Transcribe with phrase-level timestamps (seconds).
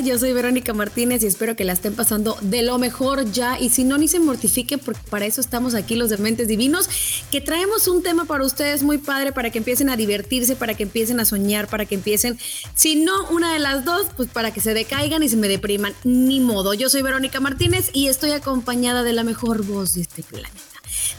[0.00, 3.58] Yo soy Verónica Martínez y espero que la estén pasando de lo mejor ya.
[3.58, 6.88] Y si no, ni se mortifiquen, porque para eso estamos aquí los Dementes Divinos,
[7.30, 10.82] que traemos un tema para ustedes muy padre, para que empiecen a divertirse, para que
[10.82, 12.38] empiecen a soñar, para que empiecen,
[12.74, 15.94] si no una de las dos, pues para que se decaigan y se me depriman.
[16.04, 16.74] Ni modo.
[16.74, 20.56] Yo soy Verónica Martínez y estoy acompañada de la mejor voz de este planeta.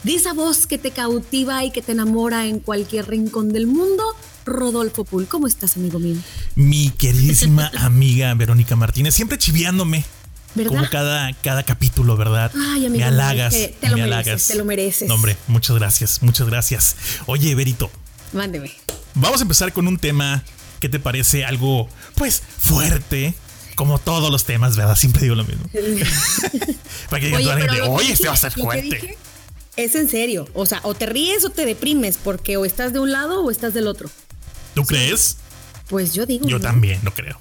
[0.04, 4.04] De esa voz que te cautiva y que te enamora en cualquier rincón del mundo
[4.48, 5.26] Rodolfo Pool.
[5.26, 6.16] ¿Cómo estás, amigo mío?
[6.54, 10.04] Mi queridísima amiga Verónica Martínez, siempre chiviándome.
[10.54, 10.70] ¿verdad?
[10.70, 12.50] Como cada, cada capítulo, ¿verdad?
[12.54, 13.54] Ay, amigo, me halagas.
[13.54, 14.46] te, lo me mereces, halagas.
[14.48, 15.10] te lo mereces.
[15.10, 16.96] hombre, muchas gracias, muchas gracias.
[17.26, 17.90] Oye, Verito.
[18.32, 18.72] Mándeme.
[19.14, 20.42] Vamos a empezar con un tema
[20.80, 23.34] que te parece algo, pues, fuerte.
[23.74, 24.96] Como todos los temas, ¿verdad?
[24.96, 25.64] Siempre digo lo mismo.
[27.10, 29.16] Para que digan toda la gente, oye, este va a ser fuerte.
[29.76, 30.48] Es en serio.
[30.54, 33.50] O sea, o te ríes o te deprimes, porque o estás de un lado o
[33.52, 34.10] estás del otro.
[34.78, 35.38] ¿Tú crees?
[35.88, 36.46] Pues yo digo.
[36.46, 37.40] Yo también, no creo.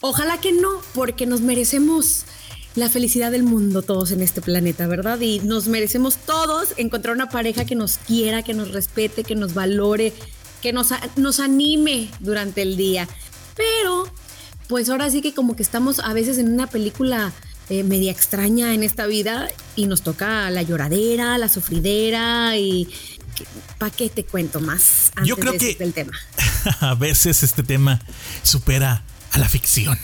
[0.00, 2.24] Ojalá que no, porque nos merecemos
[2.74, 5.20] la felicidad del mundo todos en este planeta, ¿verdad?
[5.20, 9.52] Y nos merecemos todos encontrar una pareja que nos quiera, que nos respete, que nos
[9.52, 10.14] valore,
[10.62, 13.06] que nos, nos anime durante el día.
[13.54, 14.08] Pero,
[14.66, 17.34] pues ahora sí que como que estamos a veces en una película
[17.68, 22.88] eh, media extraña en esta vida y nos toca la lloradera, la sufridera y
[23.78, 25.10] ¿para qué te cuento más?
[25.14, 26.12] Antes Yo creo que del tema?
[26.80, 28.00] a veces este tema
[28.42, 29.98] supera a la ficción.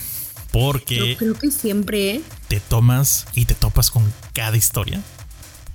[0.52, 5.02] Porque Yo creo que siempre te tomas y te topas con cada historia.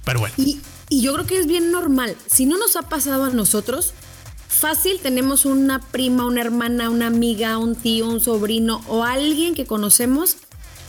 [0.03, 0.33] Pero bueno.
[0.37, 2.17] Y, y yo creo que es bien normal.
[2.27, 3.93] Si no nos ha pasado a nosotros,
[4.47, 9.65] fácil tenemos una prima, una hermana, una amiga, un tío, un sobrino o alguien que
[9.65, 10.37] conocemos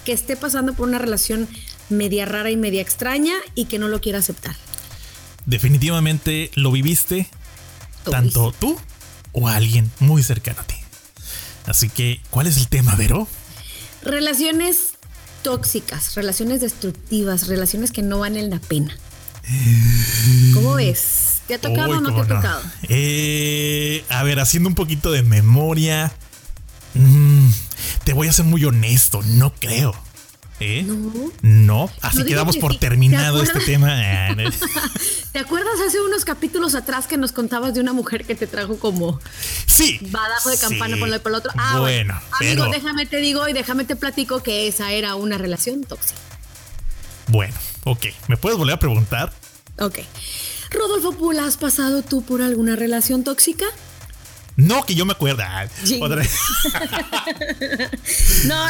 [0.04, 1.48] que esté pasando por una relación
[1.88, 4.56] media rara y media extraña y que no lo quiera aceptar
[5.46, 7.28] definitivamente lo viviste
[8.10, 8.78] tanto tú
[9.32, 10.76] o alguien muy cercano a ti.
[11.66, 13.26] Así que, ¿cuál es el tema, Vero?
[14.02, 14.94] Relaciones
[15.42, 18.96] tóxicas, relaciones destructivas, relaciones que no valen la pena.
[20.54, 21.42] ¿Cómo ves?
[21.46, 22.62] ¿Te ha tocado o no te ha tocado?
[22.88, 26.12] Eh, a ver, haciendo un poquito de memoria,
[26.94, 27.48] mmm,
[28.04, 29.94] te voy a ser muy honesto, no creo.
[30.60, 30.84] ¿Eh?
[30.84, 31.32] No.
[31.42, 32.78] No, así no quedamos por sí.
[32.78, 33.94] terminado este tema.
[35.32, 38.78] ¿Te acuerdas hace unos capítulos atrás que nos contabas de una mujer que te trajo
[38.78, 39.20] como
[39.66, 41.00] sí, badajo de campana sí.
[41.00, 41.52] por y por el otro?
[41.56, 42.62] Ah, bueno, bueno.
[42.62, 46.20] amigo, déjame te digo y déjame te platico que esa era una relación tóxica.
[47.28, 47.54] Bueno,
[47.84, 48.06] ok.
[48.28, 49.32] ¿Me puedes volver a preguntar?
[49.80, 49.98] Ok.
[50.70, 53.66] Rodolfo Pula, ¿has pasado tú por alguna relación tóxica?
[54.56, 55.14] No, que yo me.
[55.14, 55.68] Otra
[56.16, 56.30] vez.
[58.46, 58.66] no,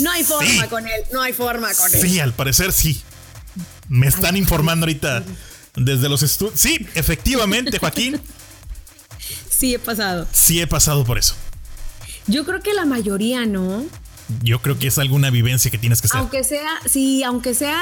[0.00, 0.68] no hay forma Sí.
[0.68, 1.00] con él.
[1.12, 2.00] No hay forma con él.
[2.00, 3.02] Sí, al parecer sí.
[3.88, 5.22] Me están informando ahorita
[5.76, 6.58] desde los estudios.
[6.58, 8.20] Sí, efectivamente, Joaquín.
[9.48, 10.26] Sí, he pasado.
[10.32, 11.36] Sí he pasado por eso.
[12.26, 13.84] Yo creo que la mayoría, ¿no?
[14.42, 16.18] Yo creo que es alguna vivencia que tienes que hacer.
[16.18, 17.80] Aunque sea, sí, aunque sea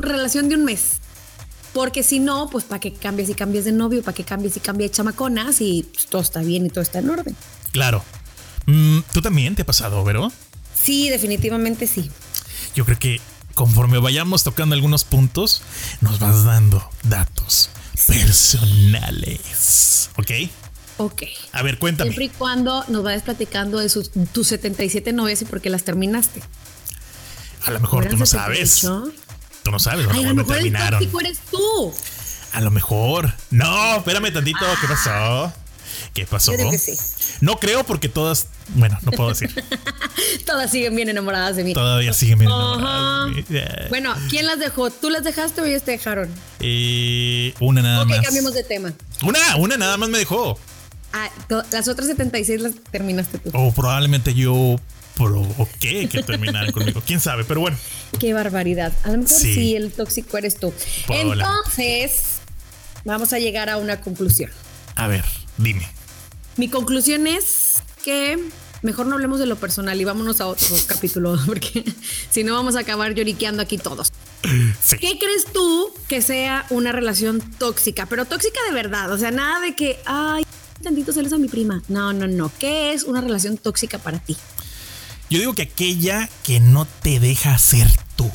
[0.00, 0.94] relación de un mes.
[1.72, 4.60] Porque si no, pues para que cambies y cambies de novio, para que cambies y
[4.60, 7.36] cambies de chamaconas y pues, todo está bien y todo está en orden.
[7.72, 8.04] Claro.
[8.66, 10.32] Mm, ¿Tú también te ha pasado, Vero?
[10.74, 12.10] Sí, definitivamente sí.
[12.74, 13.20] Yo creo que
[13.54, 15.62] conforme vayamos tocando algunos puntos,
[16.00, 17.70] nos vas dando datos
[18.06, 20.10] personales.
[20.16, 20.30] ¿Ok?
[20.96, 21.22] Ok.
[21.52, 22.10] A ver, cuéntame.
[22.10, 25.84] Siempre y cuando nos vayas platicando de sus, tus 77 novias y por qué las
[25.84, 26.42] terminaste.
[27.66, 28.70] A lo mejor tú no sabes.
[28.70, 29.12] 78?
[29.62, 31.92] Tú no sabes, a Ay, a lo me mejor el tóxico eres tú.
[32.52, 33.32] A lo mejor.
[33.50, 34.64] No, espérame tantito.
[34.80, 35.52] ¿Qué pasó?
[36.14, 36.52] ¿Qué pasó?
[36.52, 36.96] Yo digo que sí.
[37.40, 38.48] No creo porque todas.
[38.74, 39.52] Bueno, no puedo decir.
[40.46, 41.72] Todas siguen bien enamoradas de mí.
[41.74, 43.60] Todavía siguen bien enamoradas de mí.
[43.88, 44.90] Bueno, ¿quién las dejó?
[44.90, 46.28] ¿Tú las dejaste o ellos te dejaron?
[46.60, 48.20] eh, una nada ok, más.
[48.20, 48.92] cambiemos de tema.
[49.22, 50.58] Una, una nada más me dejó.
[51.12, 51.28] Ah,
[51.72, 53.50] las otras 76 las terminaste tú.
[53.52, 54.76] O probablemente yo
[55.24, 57.02] provoqué que terminaran conmigo.
[57.06, 57.76] Quién sabe, pero bueno.
[58.18, 58.92] Qué barbaridad.
[59.04, 59.76] A lo mejor sí, Sí.
[59.76, 60.72] el tóxico eres tú.
[61.08, 62.40] Entonces,
[63.04, 64.50] vamos a llegar a una conclusión.
[64.96, 65.24] A ver,
[65.58, 65.86] dime.
[66.56, 67.74] Mi conclusión es
[68.04, 68.38] que
[68.82, 71.84] mejor no hablemos de lo personal y vámonos a otro capítulo, porque
[72.30, 74.12] si no vamos a acabar lloriqueando aquí todos.
[74.82, 74.96] Sí.
[74.96, 78.06] ¿Qué crees tú que sea una relación tóxica?
[78.06, 80.44] Pero tóxica de verdad, o sea, nada de que, ay,
[80.82, 81.82] tantito celos a mi prima.
[81.88, 82.50] No, no, no.
[82.58, 84.36] ¿Qué es una relación tóxica para ti?
[85.30, 88.30] Yo digo que aquella que no te deja ser tú.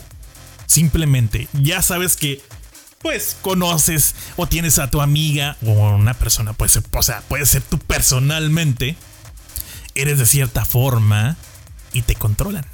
[0.65, 2.41] Simplemente, ya sabes que,
[3.01, 7.45] pues, conoces o tienes a tu amiga o una persona, puede ser, o sea, puede
[7.45, 8.95] ser tú personalmente,
[9.93, 11.35] eres de cierta forma
[11.91, 12.65] y te controlan.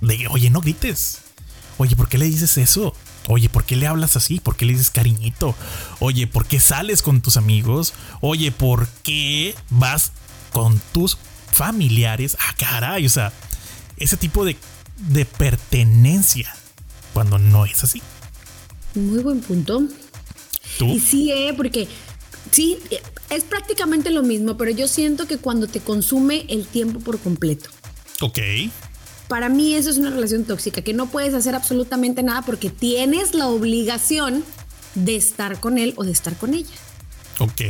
[0.00, 1.18] De, oye, no grites.
[1.78, 2.94] Oye, ¿por qué le dices eso?
[3.28, 4.40] Oye, ¿por qué le hablas así?
[4.40, 5.54] ¿Por qué le dices cariñito?
[6.00, 7.94] Oye, ¿por qué sales con tus amigos?
[8.20, 10.10] Oye, ¿por qué vas
[10.50, 11.18] con tus
[11.52, 12.36] familiares?
[12.40, 13.32] Ah, caray, o sea,
[13.98, 14.56] ese tipo de,
[15.08, 16.54] de pertenencia
[17.12, 18.02] cuando no es así.
[18.94, 19.82] Muy buen punto.
[20.78, 20.86] ¿Tú?
[20.86, 21.88] Y sí, eh, porque
[22.52, 27.00] sí, eh, es prácticamente lo mismo, pero yo siento que cuando te consume el tiempo
[27.00, 27.70] por completo.
[28.20, 28.38] Ok.
[29.28, 33.34] Para mí eso es una relación tóxica, que no puedes hacer absolutamente nada porque tienes
[33.34, 34.44] la obligación
[34.94, 36.74] de estar con él o de estar con ella.
[37.38, 37.60] Ok.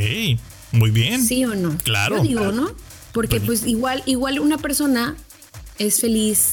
[0.72, 1.24] Muy bien.
[1.24, 1.76] ¿Sí o no?
[1.78, 2.18] Claro.
[2.18, 2.70] Yo digo, ¿no?
[3.12, 5.16] Porque pues igual, igual una persona
[5.78, 6.52] es feliz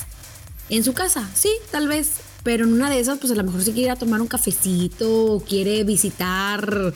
[0.69, 2.12] en su casa, sí, tal vez,
[2.44, 4.27] pero en una de esas, pues a lo mejor se quiere ir a tomar un
[4.27, 6.94] cafecito o quiere visitar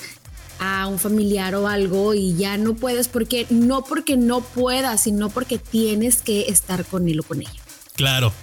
[0.59, 5.29] a un familiar o algo y ya no puedes porque no porque no puedas, sino
[5.29, 7.61] porque tienes que estar con él o con ella.
[7.95, 8.33] Claro.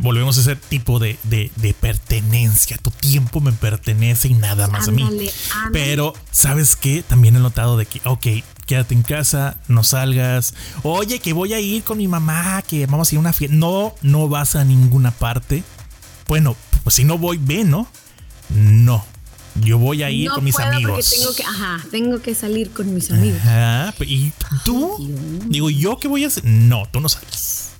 [0.00, 2.78] Volvemos a ese tipo de, de, de pertenencia.
[2.78, 5.02] Tu tiempo me pertenece y nada más a mí.
[5.02, 5.30] Ándale.
[5.72, 7.02] Pero, ¿sabes qué?
[7.02, 10.52] También he notado de que, ok, quédate en casa, no salgas.
[10.82, 13.56] Oye, que voy a ir con mi mamá, que vamos a ir a una fiesta.
[13.56, 15.64] No, no vas a ninguna parte.
[16.28, 16.54] Bueno,
[16.84, 17.88] pues si no voy, ve, ¿no?
[18.50, 19.04] No.
[19.62, 21.10] Yo voy a ir no con mis puedo amigos.
[21.18, 23.40] Tengo que, ajá, tengo que salir con mis amigos.
[23.40, 24.32] Ajá, ¿Y
[24.64, 24.96] tú?
[24.98, 25.40] Ay.
[25.48, 26.44] Digo, ¿yo qué voy a hacer?
[26.44, 27.70] No, tú no sales.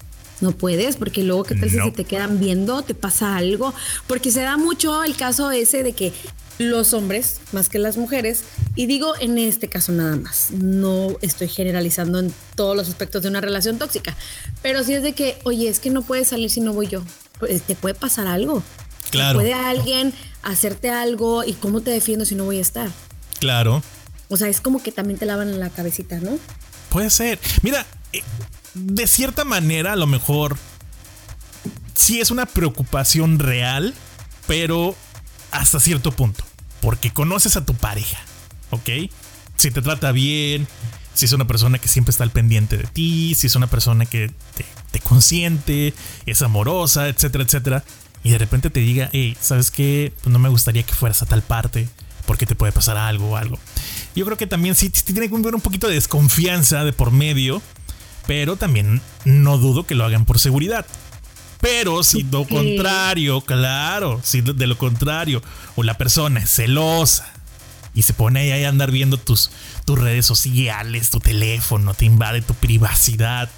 [0.40, 1.84] No puedes, porque luego, ¿qué tal si No.
[1.84, 2.82] se te quedan viendo?
[2.82, 3.74] ¿Te pasa algo?
[4.06, 6.12] Porque se da mucho el caso ese de que
[6.58, 8.42] los hombres, más que las mujeres,
[8.74, 13.28] y digo en este caso nada más, no estoy generalizando en todos los aspectos de
[13.28, 14.16] una relación tóxica,
[14.62, 17.02] pero sí es de que, oye, es que no puedes salir si no voy yo.
[17.38, 18.62] Pues, te puede pasar algo.
[19.10, 19.38] Claro.
[19.38, 20.12] Puede alguien
[20.42, 22.90] hacerte algo y cómo te defiendo si no voy a estar.
[23.38, 23.82] Claro.
[24.28, 26.38] O sea, es como que también te lavan la cabecita, ¿no?
[26.90, 27.38] Puede ser.
[27.62, 28.22] Mira, eh,
[28.74, 30.56] de cierta manera, a lo mejor
[31.94, 33.94] sí es una preocupación real,
[34.46, 34.94] pero
[35.50, 36.44] hasta cierto punto.
[36.80, 38.18] Porque conoces a tu pareja,
[38.70, 39.10] ¿ok?
[39.56, 40.68] Si te trata bien,
[41.14, 44.06] si es una persona que siempre está al pendiente de ti, si es una persona
[44.06, 45.94] que te, te consiente,
[46.26, 47.84] es amorosa, etcétera, etcétera.
[48.22, 50.12] Y de repente te diga, hey, ¿sabes qué?
[50.22, 51.88] Pues no me gustaría que fueras a tal parte
[52.28, 53.58] porque te puede pasar algo o algo.
[54.14, 57.10] Yo creo que también sí, sí tiene que haber un poquito de desconfianza de por
[57.10, 57.62] medio,
[58.26, 60.84] pero también no dudo que lo hagan por seguridad.
[61.60, 65.42] Pero si lo contrario, claro, si de lo contrario,
[65.76, 67.28] o la persona es celosa
[67.94, 69.50] y se pone ahí a andar viendo tus,
[69.84, 73.50] tus redes sociales, tu teléfono, te invade tu privacidad,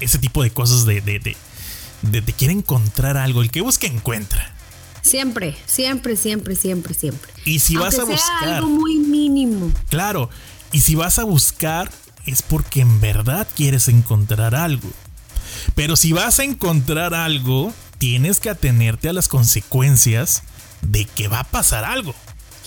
[0.00, 1.36] ese tipo de cosas de, de, de,
[2.02, 4.52] de- te quiere encontrar algo, el que busca encuentra.
[5.02, 7.30] Siempre, siempre, siempre, siempre, siempre.
[7.44, 9.70] Y si vas a sea buscar, algo muy mínimo.
[9.88, 10.30] claro,
[10.72, 11.92] y si vas a buscar
[12.26, 14.90] es porque en verdad quieres encontrar algo.
[15.74, 20.42] Pero si vas a encontrar algo, tienes que atenerte a las consecuencias
[20.82, 22.14] de que va a pasar algo.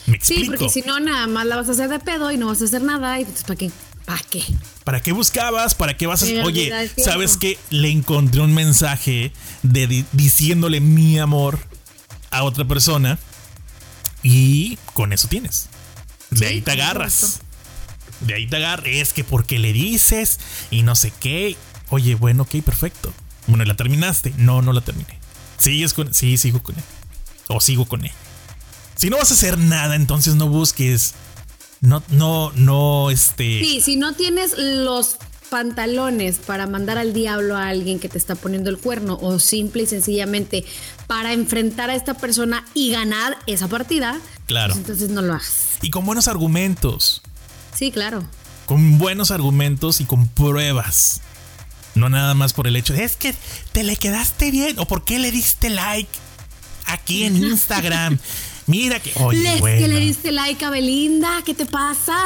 [0.05, 2.47] ¿Me Sí, porque si no, nada más la vas a hacer de pedo y no
[2.47, 3.19] vas a hacer nada.
[3.19, 3.71] Y pues, ¿para qué?
[4.05, 4.44] ¿Para qué?
[4.85, 5.75] ¿Para qué buscabas?
[5.75, 6.71] ¿Para qué vas a Oye.
[7.03, 7.59] ¿sabes qué?
[7.69, 9.33] Le encontré un mensaje
[9.63, 11.59] de di- diciéndole mi amor
[12.31, 13.19] a otra persona
[14.23, 15.67] y con eso tienes.
[16.29, 17.41] De Sí, ahí te agarras.
[18.22, 18.88] De ahí te agarras.
[18.88, 20.39] Es que porque le dices
[20.72, 21.57] y no sé qué.
[21.89, 23.13] Oye, bueno, ok, perfecto.
[23.48, 24.34] Bueno, ¿la terminaste?
[24.38, 25.20] No, no la terminé.
[25.58, 26.84] ¿Sigues con Sí, sigo con él.
[27.48, 28.12] O sigo con él.
[28.96, 31.13] Si no vas a hacer nada, entonces no busques.
[31.82, 33.60] No, no, no, este.
[33.62, 35.17] Sí, si no tienes los
[35.50, 39.84] pantalones para mandar al diablo a alguien que te está poniendo el cuerno o simple
[39.84, 40.65] y sencillamente
[41.08, 44.74] para enfrentar a esta persona y ganar esa partida, Claro.
[44.74, 45.77] pues entonces no lo hagas.
[45.82, 47.22] Y con buenos argumentos.
[47.74, 48.24] Sí, claro.
[48.65, 51.22] Con buenos argumentos y con pruebas.
[51.98, 53.34] No nada más por el hecho de es que
[53.72, 54.77] te le quedaste bien.
[54.80, 56.10] O por qué le diste like
[56.86, 58.18] aquí en Instagram.
[58.68, 59.12] Mira que.
[59.16, 62.18] Oye, Les que le diste like a Belinda, ¿qué te pasa?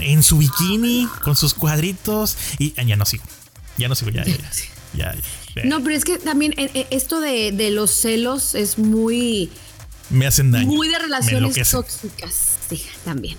[0.00, 2.36] En su bikini, con sus cuadritos.
[2.58, 3.24] Y ah, ya no sigo.
[3.78, 4.36] Ya no sigo, ya, ya,
[4.94, 5.14] ya.
[5.14, 5.14] ya,
[5.56, 5.64] ya.
[5.64, 9.50] No, pero es que también eh, eh, esto de, de los celos es muy,
[10.10, 10.66] Me hacen daño.
[10.66, 12.58] muy de relaciones tóxicas.
[12.68, 13.38] Sí, también.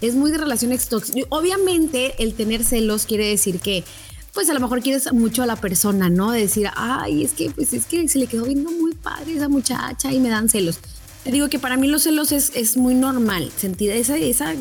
[0.00, 1.24] Es muy de relaciones tóxicas.
[1.28, 3.84] Obviamente, el tener celos quiere decir que,
[4.34, 6.32] pues a lo mejor quieres mucho a la persona, ¿no?
[6.32, 9.48] De decir, ay, es que, pues es que se le quedó viendo muy padre esa
[9.48, 10.80] muchacha y me dan celos.
[11.22, 13.50] Te digo que para mí los celos es, es muy normal.
[13.56, 14.52] Sentir esa, esa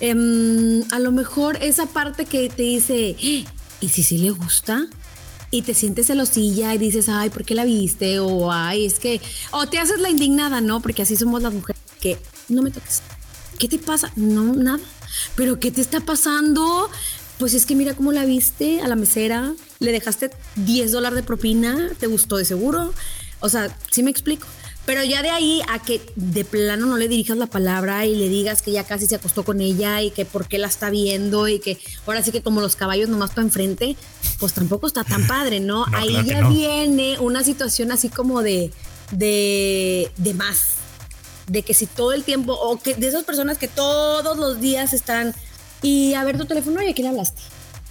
[0.00, 3.52] em, a lo mejor esa parte que te dice, "¡Ah!
[3.80, 4.86] ¿y si sí le gusta?
[5.50, 8.20] Y te sientes celosilla y dices, ay, ¿por qué la viste?
[8.20, 9.20] O ay, es que.
[9.50, 10.80] O te haces la indignada, ¿no?
[10.80, 11.80] Porque así somos las mujeres.
[12.00, 12.18] Que
[12.48, 13.02] no me toques.
[13.58, 14.12] ¿Qué te pasa?
[14.14, 14.78] No, nada.
[15.34, 16.90] ¿Pero qué te está pasando?
[17.38, 19.54] Pues es que mira cómo la viste a la mesera.
[19.78, 21.90] Le dejaste 10 dólares de propina.
[21.98, 22.92] ¿Te gustó de seguro?
[23.40, 24.46] O sea, sí me explico.
[24.88, 28.30] Pero ya de ahí a que de plano no le dirijas la palabra y le
[28.30, 31.46] digas que ya casi se acostó con ella y que por qué la está viendo
[31.46, 33.96] y que ahora sí que como los caballos nomás para enfrente,
[34.40, 35.84] pues tampoco está tan padre, ¿no?
[35.92, 38.72] ahí ya viene una situación así como de,
[39.10, 40.76] de, de más.
[41.48, 44.94] De que si todo el tiempo, o que de esas personas que todos los días
[44.94, 45.34] están
[45.82, 47.40] y a ver tu teléfono y a quién le hablaste.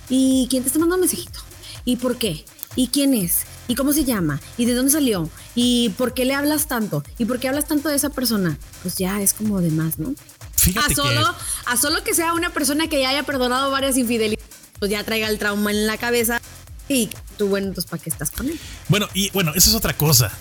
[0.09, 1.39] ¿Y quién te está mandando un mensajito?
[1.85, 2.45] ¿Y por qué?
[2.75, 3.45] ¿Y quién es?
[3.67, 4.39] ¿Y cómo se llama?
[4.57, 5.29] ¿Y de dónde salió?
[5.55, 7.03] ¿Y por qué le hablas tanto?
[7.17, 8.57] ¿Y por qué hablas tanto de esa persona?
[8.81, 10.13] Pues ya es como de más, ¿no?
[10.55, 14.45] Fíjate a solo, a solo que sea una persona que ya haya perdonado varias infidelidades,
[14.79, 16.41] pues ya traiga el trauma en la cabeza
[16.89, 18.59] y tú, bueno, pues ¿para qué estás con él?
[18.87, 20.31] Bueno, y bueno, eso es otra cosa.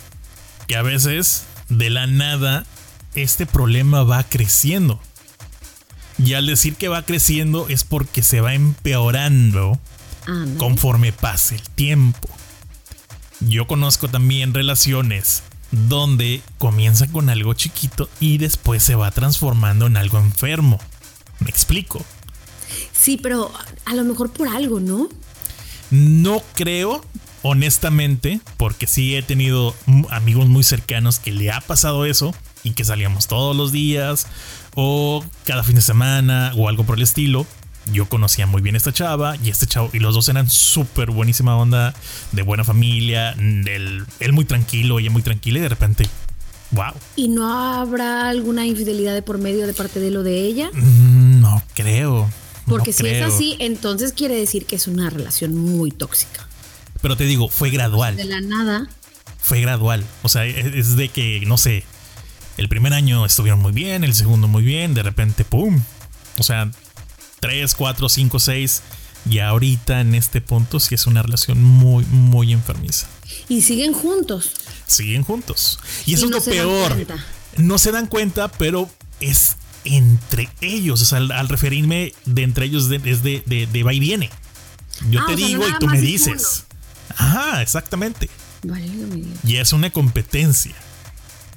[0.68, 2.64] Que a veces, de la nada,
[3.14, 5.00] este problema va creciendo.
[6.18, 9.78] Y al decir que va creciendo es porque se va empeorando
[10.58, 12.28] conforme pase el tiempo.
[13.40, 19.96] Yo conozco también relaciones donde comienza con algo chiquito y después se va transformando en
[19.96, 20.78] algo enfermo.
[21.40, 22.04] ¿Me explico?
[22.92, 23.52] Sí, pero
[23.85, 25.08] a lo mejor por algo, ¿no?
[25.90, 27.04] No creo,
[27.46, 29.74] honestamente, porque sí he tenido
[30.10, 34.26] amigos muy cercanos que le ha pasado eso y que salíamos todos los días
[34.74, 37.46] o cada fin de semana o algo por el estilo
[37.92, 41.10] yo conocía muy bien a esta chava y este chavo, y los dos eran súper
[41.10, 41.94] buenísima onda,
[42.32, 46.08] de buena familia, él, él muy tranquilo, ella muy tranquila, y de repente,
[46.72, 46.92] wow.
[47.14, 50.70] ¿Y no habrá alguna infidelidad de por medio de parte de lo de ella?
[50.72, 52.28] Mm, no creo.
[52.66, 56.45] Porque si es así, entonces quiere decir que es una relación muy tóxica.
[57.06, 58.16] Pero te digo, fue gradual.
[58.16, 58.88] De la nada.
[59.38, 60.04] Fue gradual.
[60.22, 61.84] O sea, es de que, no sé,
[62.56, 65.80] el primer año estuvieron muy bien, el segundo muy bien, de repente, ¡pum!
[66.36, 66.68] O sea,
[67.38, 68.82] 3, 4, 5, 6.
[69.30, 73.06] Y ahorita en este punto sí es una relación muy, muy enfermiza.
[73.48, 74.54] Y siguen juntos.
[74.88, 75.78] Siguen juntos.
[76.06, 77.06] Y eso es lo peor.
[77.56, 81.02] No se dan cuenta, pero es entre ellos.
[81.02, 84.28] O sea, al, referirme de entre ellos es de, de, va y viene.
[85.08, 86.65] Yo ah, te digo y tú me dices.
[87.16, 88.28] Ajá, exactamente.
[88.62, 88.87] Vale,
[89.44, 90.75] y es una competencia.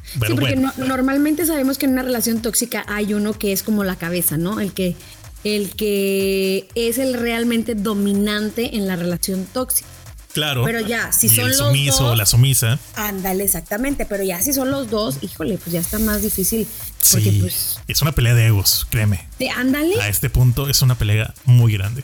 [0.03, 3.95] sí, porque normalmente sabemos que en una relación tóxica hay uno que es como la
[3.95, 4.59] cabeza, ¿no?
[4.59, 4.95] El que
[5.43, 9.87] el que es el realmente dominante en la relación tóxica.
[10.33, 10.63] Claro.
[10.63, 12.79] Pero ya, si son el sumiso, los dos, la sumisa.
[12.95, 14.05] Ándale, exactamente.
[14.05, 16.67] Pero ya si son los dos, híjole, pues ya está más difícil.
[17.11, 17.79] Porque sí, pues.
[17.87, 19.27] Es una pelea de egos, créeme.
[19.39, 19.99] De ándale.
[20.01, 22.03] A este punto es una pelea muy grande.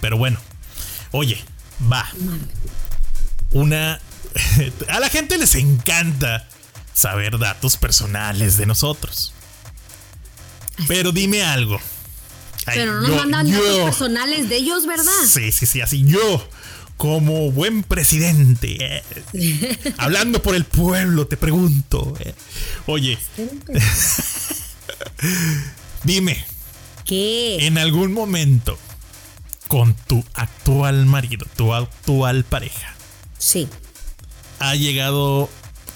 [0.00, 0.38] Pero bueno.
[1.10, 1.38] Oye,
[1.90, 2.06] va.
[3.54, 4.00] Una.
[4.88, 6.46] A la gente les encanta
[6.92, 9.32] saber datos personales de nosotros.
[10.88, 11.80] Pero dime algo.
[12.66, 15.12] Pero no nos mandan datos personales de ellos, ¿verdad?
[15.26, 16.48] Sí, sí, sí, así yo,
[16.96, 22.34] como buen presidente, eh, hablando por el pueblo, te pregunto, eh,
[22.86, 23.18] oye,
[26.04, 26.42] dime,
[27.04, 27.66] ¿qué?
[27.66, 28.78] En algún momento,
[29.68, 32.93] con tu actual marido, tu actual pareja,
[33.38, 33.68] sí,
[34.58, 35.48] ha llegado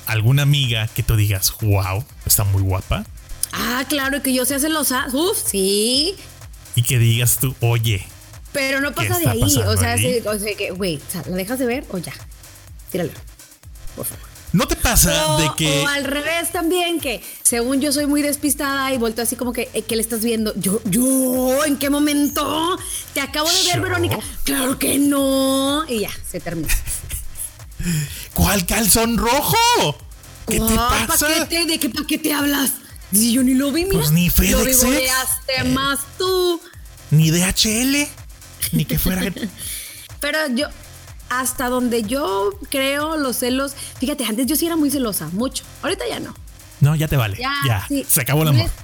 [0.06, 3.04] alguna amiga que tú digas, wow, está muy guapa.
[3.52, 5.06] Ah, claro, que yo sea celosa.
[5.12, 6.16] Uf, sí
[6.78, 8.06] y que digas tú, oye.
[8.52, 9.42] Pero no pasa de ahí.
[9.42, 12.12] O sea, o sea, que, güey, ¿la dejas de ver o ya?
[12.92, 13.10] Tíralo.
[13.96, 14.28] Por favor.
[14.52, 15.82] ¿No te pasa de que.?
[15.82, 19.68] O al revés también, que según yo soy muy despistada y vuelto así como que,
[19.74, 20.54] eh, ¿qué le estás viendo?
[20.54, 22.78] Yo, yo, ¿en qué momento?
[23.12, 24.20] Te acabo de ver, Verónica.
[24.44, 25.84] Claro que no.
[25.88, 26.72] Y ya, se termina.
[28.34, 29.56] ¿Cuál calzón rojo?
[30.46, 31.26] ¿Qué te pasa?
[31.26, 31.66] Paquete?
[31.66, 32.72] ¿De qué paquete hablas?
[33.12, 33.98] Si yo ni lo vi, mira.
[33.98, 34.82] Pues ni FedEx.
[34.82, 36.60] Lo eh, más tú.
[37.10, 38.06] Ni DHL.
[38.72, 39.22] Ni que fuera.
[40.20, 40.66] Pero yo,
[41.30, 43.72] hasta donde yo creo los celos.
[43.98, 45.64] Fíjate, antes yo sí era muy celosa, mucho.
[45.82, 46.34] Ahorita ya no.
[46.80, 47.38] No, ya te vale.
[47.38, 47.86] Ya.
[48.08, 48.70] Se acabó el amor.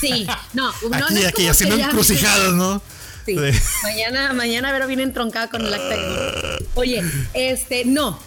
[0.00, 2.80] Sí, no, no aquí, no aquí, haciendo encrucijadas, ¿no?
[3.24, 3.36] Sí.
[3.82, 5.96] Mañana, mañana Vero viene entroncada con el acta.
[6.74, 7.02] Oye,
[7.34, 8.18] este, no.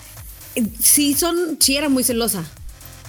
[0.81, 2.45] Sí son, sí era muy celosa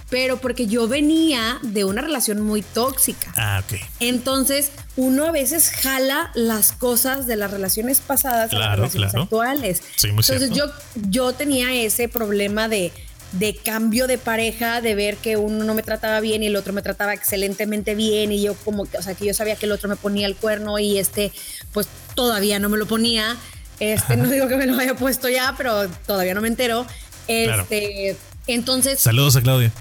[0.09, 3.33] pero porque yo venía de una relación muy tóxica.
[3.37, 3.81] Ah, ok.
[4.01, 9.83] Entonces, uno a veces jala las cosas de las relaciones pasadas a las relaciones actuales.
[9.97, 10.67] Sí, muy Entonces, yo,
[11.09, 12.93] yo tenía ese problema de,
[13.33, 16.73] de cambio de pareja, de ver que uno no me trataba bien y el otro
[16.73, 19.73] me trataba excelentemente bien y yo como que, o sea, que yo sabía que el
[19.73, 21.33] otro me ponía el cuerno y este,
[21.73, 23.37] pues todavía no me lo ponía.
[23.81, 26.87] Este, no digo que me lo haya puesto ya, pero todavía no me entero.
[27.29, 28.17] Este,
[28.47, 29.01] entonces.
[29.01, 29.73] Saludos a Claudia.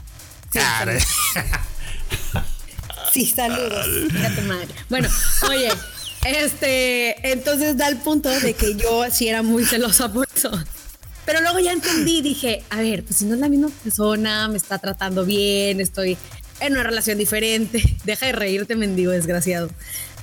[3.12, 3.86] Sí, saludos.
[4.90, 5.08] Bueno,
[5.50, 5.72] oye,
[6.26, 10.52] este, entonces da el punto de que yo sí era muy celosa por eso.
[11.26, 14.58] Pero luego ya entendí, dije, a ver, pues si no es la misma persona, me
[14.58, 16.18] está tratando bien, estoy
[16.60, 19.70] en una relación diferente, deja de reírte, mendigo desgraciado.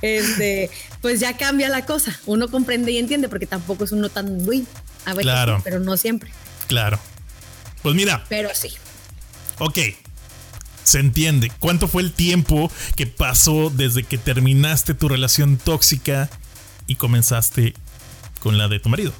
[0.01, 0.69] Este,
[1.01, 2.17] pues ya cambia la cosa.
[2.25, 4.65] Uno comprende y entiende porque tampoco es uno tan muy
[5.05, 5.61] a veces, Claro.
[5.63, 6.31] pero no siempre.
[6.67, 6.99] Claro.
[7.81, 8.69] Pues mira, Pero sí.
[9.59, 9.77] ok.
[10.83, 11.49] Se entiende.
[11.59, 16.29] ¿Cuánto fue el tiempo que pasó desde que terminaste tu relación tóxica
[16.87, 17.73] y comenzaste
[18.41, 19.13] con la de tu marido?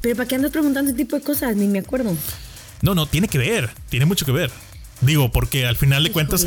[0.00, 1.56] Pero ¿para qué andas preguntando ese tipo de cosas?
[1.56, 2.14] Ni me acuerdo.
[2.82, 3.70] No, no, tiene que ver.
[3.88, 4.50] Tiene mucho que ver.
[5.00, 6.46] Digo, porque al final de cuentas,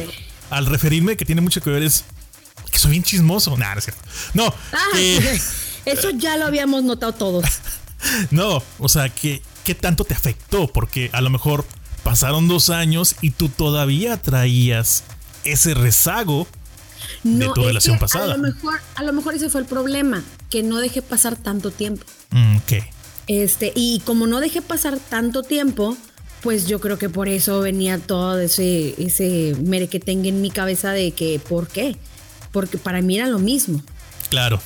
[0.49, 2.03] al referirme que tiene mucho que ver es
[2.71, 3.57] que soy bien chismoso.
[3.57, 4.01] Nah, no es cierto.
[4.33, 5.39] No, Ah, que-
[5.85, 7.45] eso ya lo habíamos notado todos.
[8.31, 11.65] no, o sea, que qué tanto te afectó, porque a lo mejor
[12.03, 15.03] pasaron dos años y tú todavía traías
[15.43, 16.47] ese rezago
[17.23, 18.33] de tu relación pasada.
[18.33, 21.71] A lo, mejor, a lo mejor ese fue el problema, que no dejé pasar tanto
[21.71, 22.03] tiempo.
[22.31, 22.73] Mm, ok,
[23.29, 25.95] Este, y como no dejé pasar tanto tiempo,
[26.41, 31.11] pues yo creo que por eso venía todo ese, ese merequetengue en mi cabeza de
[31.11, 31.95] que, ¿por qué?
[32.51, 33.83] Porque para mí era lo mismo.
[34.29, 34.59] claro.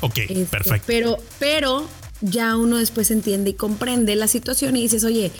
[0.00, 0.84] Ok, Este, perfecto.
[0.86, 1.86] Pero, pero
[2.20, 5.30] ya uno después entiende y comprende la situación y dices, oye,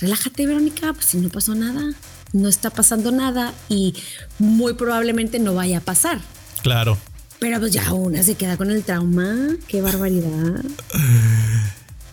[0.00, 1.94] relájate, Verónica, pues si no pasó nada,
[2.34, 3.94] no está pasando nada y
[4.38, 6.20] muy probablemente no vaya a pasar.
[6.62, 6.98] Claro.
[7.38, 9.56] Pero pues ya una se queda con el trauma.
[9.66, 10.62] Qué barbaridad.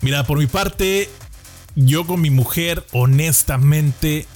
[0.04, 1.08] Mira, por mi parte,
[1.76, 4.26] yo con mi mujer, honestamente,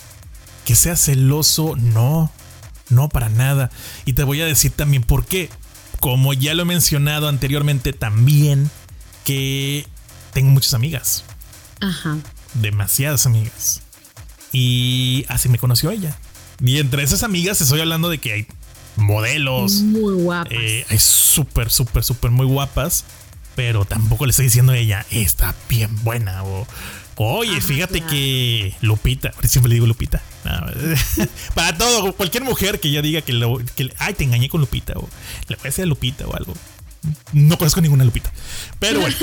[0.64, 2.32] que sea celoso, no,
[2.88, 3.70] no para nada.
[4.06, 5.50] Y te voy a decir también por qué.
[6.00, 8.70] Como ya lo he mencionado anteriormente también,
[9.24, 9.86] que
[10.32, 11.24] tengo muchas amigas,
[11.80, 12.16] Ajá.
[12.54, 13.82] demasiadas amigas.
[14.52, 16.16] Y así me conoció ella.
[16.64, 18.46] Y entre esas amigas estoy hablando de que hay
[18.96, 20.48] modelos, Muy guapa.
[20.50, 23.04] eh, hay súper, súper, súper muy guapas,
[23.58, 26.44] pero tampoco le estoy diciendo a ella, está bien buena.
[26.44, 26.64] O,
[27.16, 28.12] oye, Ajá, fíjate claro.
[28.12, 30.22] que Lupita, siempre le digo Lupita.
[30.44, 30.52] No,
[31.56, 34.92] para todo, cualquier mujer que ya diga que, lo, que ay, te engañé con Lupita,
[34.94, 35.08] o
[35.48, 36.54] le voy a decir a Lupita o algo.
[37.32, 38.32] No conozco ninguna Lupita.
[38.78, 39.16] Pero bueno,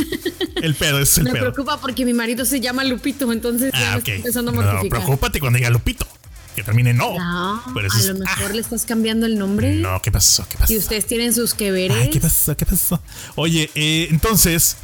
[0.61, 1.53] el pedo es el me pedo.
[1.53, 4.07] preocupa porque mi marido se llama Lupito, entonces ya Ah, me ok.
[4.09, 6.05] está empezando a No, preocúpate cuando diga Lupito.
[6.55, 7.17] Que termine no.
[7.19, 9.75] No, Pero a es- lo mejor ah, le estás cambiando el nombre.
[9.75, 10.47] no, ¿qué pasó?
[10.49, 10.67] ¿Qué pasó?
[10.67, 11.97] Si ustedes tienen sus que veres.
[11.97, 12.55] Ay, ¿qué pasó?
[12.55, 13.01] ¿Qué pasó?
[13.35, 14.77] Oye, eh, entonces,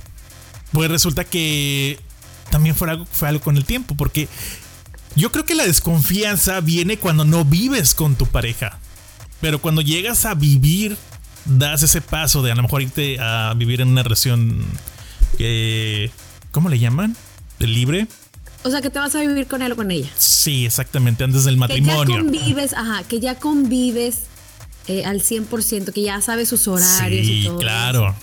[0.74, 1.98] pues resulta que
[2.50, 4.28] también fue algo, fue algo con el tiempo, porque
[5.16, 8.78] yo creo que la desconfianza viene cuando no vives con tu pareja.
[9.40, 10.98] Pero cuando llegas a vivir,
[11.46, 14.66] das ese paso de a lo mejor irte a vivir en una relación
[15.38, 16.12] que...
[16.52, 17.16] ¿Cómo le llaman?
[17.60, 18.08] ¿De libre?
[18.64, 20.10] O sea, que te vas a vivir con él o con ella.
[20.18, 22.18] Sí, exactamente, antes del Que ya matrimonio.
[22.18, 24.20] convives, ajá, que ya convives
[24.88, 27.58] eh, al 100%, que ya sabes sus horarios y Sí, todo.
[27.58, 28.16] claro.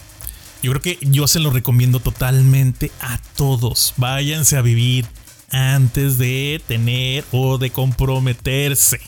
[0.63, 3.95] Yo creo que yo se lo recomiendo totalmente a todos.
[3.97, 5.07] Váyanse a vivir
[5.51, 9.01] antes de tener o de comprometerse.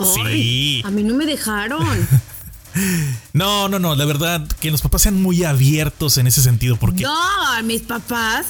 [0.00, 0.82] Ay, Sí.
[0.84, 1.86] A mí no me dejaron.
[3.32, 7.04] No, no, no, la verdad que los papás sean muy abiertos en ese sentido porque
[7.04, 7.14] No,
[7.62, 8.46] mis papás,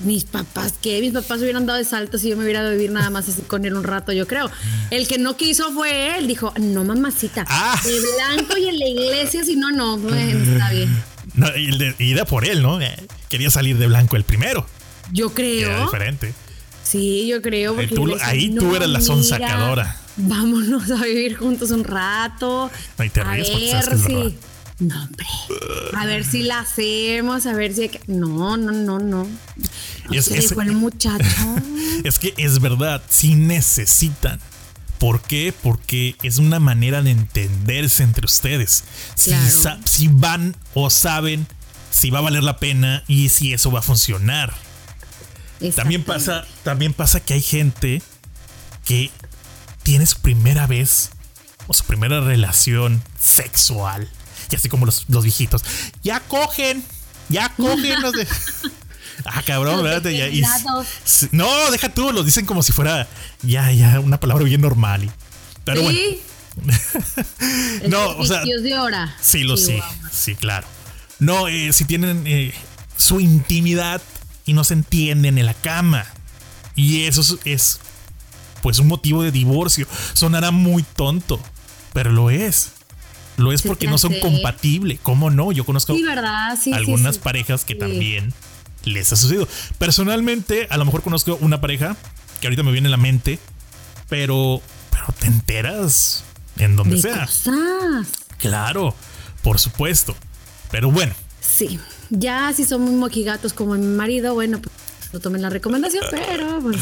[0.00, 1.00] mis papás, ¿qué?
[1.00, 3.28] Mis papás hubieran dado de salto si yo me hubiera ido a vivir nada más
[3.28, 4.50] así con él un rato, yo creo.
[4.90, 7.80] El que no quiso fue él, dijo, no, mamacita, Ah.
[7.84, 10.96] de blanco y en la iglesia, si no, no, bueno, está bien.
[11.34, 12.80] no, y de- y era por él, ¿no?
[12.80, 12.94] Eh,
[13.28, 14.66] Quería salir de blanco el primero.
[15.12, 16.34] Yo Era creo, diferente.
[16.82, 17.72] sí, yo creo.
[17.78, 19.96] Ahí Porque tú- ahí tú "No, eras la sonsacadora".
[20.16, 22.70] Vámonos a vivir juntos un rato.
[22.98, 24.14] No, y te a ríes porque sabes que ver es si.
[24.14, 24.32] verdad.
[24.80, 25.26] No, hombre.
[25.96, 27.82] A ver si la hacemos, a ver si.
[27.82, 29.26] hay que- No, no, no, no.
[30.10, 31.24] Es- es- el muchacho.
[32.04, 34.40] Es que es verdad, sí necesitan.
[34.98, 35.54] ¿Por qué?
[35.62, 38.84] Porque es una manera de entenderse entre ustedes.
[39.14, 39.80] Si, Claro.
[39.84, 41.46] si van o saben
[41.90, 44.52] si va a valer la pena y si eso va a funcionar.
[45.76, 48.02] También pasa, también pasa que hay gente
[48.84, 49.10] que
[49.84, 51.10] tiene su primera vez
[51.68, 54.08] o su primera relación sexual.
[54.54, 55.64] Así como los, los viejitos.
[56.02, 56.84] Ya cogen,
[57.28, 58.26] ya cogen los de.
[59.26, 60.10] Ah, cabrón, Los ¿verdad?
[60.10, 60.88] Ya- y- degenerados.
[61.04, 63.06] Sí, no, deja tú, los dicen como si fuera
[63.42, 65.04] ya, ya, una palabra bien normal.
[65.04, 65.10] y-
[65.64, 66.20] pero bueno, Sí.
[67.88, 69.16] no, o sea, de hora.
[69.20, 69.78] sí, lo sí,
[70.12, 70.66] sí, claro.
[71.20, 72.52] No, eh, si tienen eh,
[72.96, 74.02] su intimidad
[74.44, 76.06] y no se entienden en la cama.
[76.74, 77.80] Y eso es, es,
[78.62, 79.86] pues un motivo de divorcio.
[80.14, 81.40] Sonará muy tonto,
[81.92, 82.72] pero lo es.
[83.36, 84.98] Lo es porque no son compatibles.
[85.02, 85.52] ¿Cómo no?
[85.52, 85.94] Yo conozco
[86.72, 87.20] algunas sí.
[87.22, 88.32] parejas que también
[88.84, 89.48] les ha sucedido.
[89.78, 91.96] Personalmente, a lo mejor conozco una pareja
[92.40, 93.38] que ahorita me viene a la mente,
[94.08, 96.24] pero, pero te enteras
[96.58, 97.20] en donde De sea.
[97.26, 98.08] cosas.
[98.38, 98.94] Claro,
[99.42, 100.14] por supuesto.
[100.70, 101.78] Pero bueno, Sí.
[102.10, 104.74] Ya si son muy moquigatos como mi marido, bueno, pues
[105.12, 106.80] no tomen la recomendación, pero pues.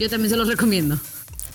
[0.00, 0.98] Yo también se los recomiendo.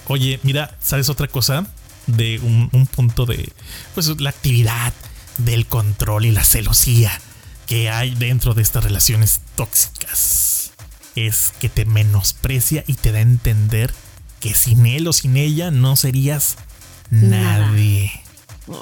[0.07, 1.65] Oye, mira, ¿sabes otra cosa?
[2.07, 3.51] De un, un punto de.
[3.93, 4.93] Pues la actividad
[5.37, 7.11] del control y la celosía
[7.65, 10.71] que hay dentro de estas relaciones tóxicas.
[11.15, 13.93] Es que te menosprecia y te da a entender
[14.39, 16.57] que sin él o sin ella no serías
[17.11, 18.11] nadie.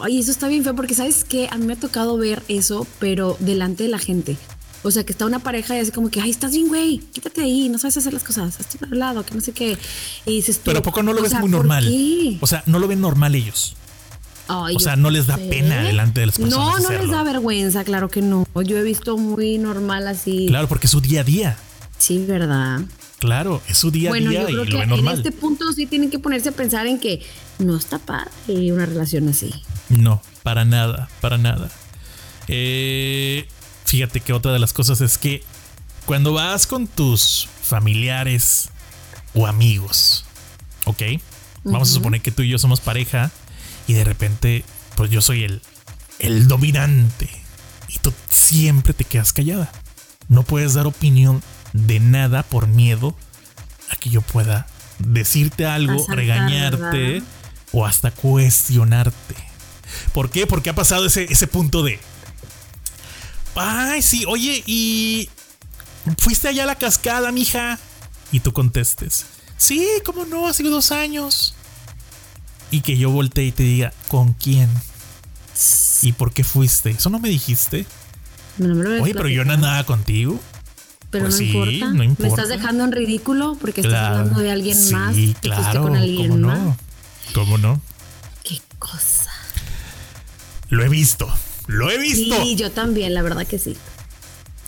[0.02, 2.88] Ay, eso está bien feo porque sabes que a mí me ha tocado ver eso,
[3.00, 4.38] pero delante de la gente.
[4.84, 7.42] O sea, que está una pareja y así como que, ay, estás bien, güey, quítate
[7.42, 9.78] ahí, no sabes hacer las cosas, estás para lado, que no sé qué.
[10.26, 11.88] Y dices tú, Pero ¿a poco no lo ves muy normal?
[12.42, 13.76] O sea, no lo ven normal ellos.
[14.48, 16.82] o sea, no les da pena delante de las personas.
[16.82, 18.48] No, no les da vergüenza, claro que no.
[18.66, 20.48] Yo he visto muy normal así.
[20.48, 21.58] Claro, porque es su día a día.
[22.00, 22.82] Sí, verdad.
[23.20, 25.14] Claro, es su día a día y lo ve normal.
[25.14, 27.22] En este punto sí tienen que ponerse a pensar en que
[27.60, 29.54] no está padre una relación así.
[29.90, 31.70] No, para nada, para nada.
[32.48, 33.48] Eh,
[33.92, 35.44] fíjate que otra de las cosas es que
[36.06, 38.70] cuando vas con tus familiares
[39.34, 40.24] o amigos,
[40.86, 41.02] ¿ok?
[41.66, 43.32] Vamos a suponer que tú y yo somos pareja
[43.88, 44.64] y de repente,
[44.96, 45.62] pues yo soy el,
[46.20, 47.30] el dominante
[47.90, 49.70] y tú siempre te quedas callada.
[50.30, 53.14] No puedes dar opinión de nada por miedo
[53.90, 54.68] a que yo pueda
[55.00, 57.24] decirte algo, regañarte
[57.74, 59.36] o hasta cuestionarte.
[60.14, 60.48] ¿Por qué?
[60.48, 62.00] Porque ha pasado ese, ese punto de...
[63.56, 65.30] Ay, sí, oye, y...
[66.18, 67.78] ¿Fuiste allá a la cascada, mija?
[68.32, 69.26] Y tú contestes.
[69.58, 70.48] Sí, ¿cómo no?
[70.48, 71.54] Hace dos años.
[72.72, 74.70] Y que yo voltee y te diga, ¿con quién?
[76.02, 76.90] ¿Y por qué fuiste?
[76.90, 77.86] ¿Eso no me dijiste?
[78.60, 80.40] Oye, pero yo no andaba contigo.
[81.12, 81.94] Pero pues no, importa.
[81.94, 82.24] no, importa.
[82.24, 85.14] Me estás dejando en ridículo porque estás hablando de alguien más.
[85.14, 85.84] Sí, claro.
[85.84, 86.58] Con alguien ¿cómo más.
[86.58, 86.78] no?
[87.34, 87.82] ¿Cómo no?
[88.44, 89.30] Qué cosa.
[90.70, 91.32] Lo he visto.
[91.72, 92.36] Lo he visto.
[92.42, 93.78] Sí, yo también, la verdad que sí.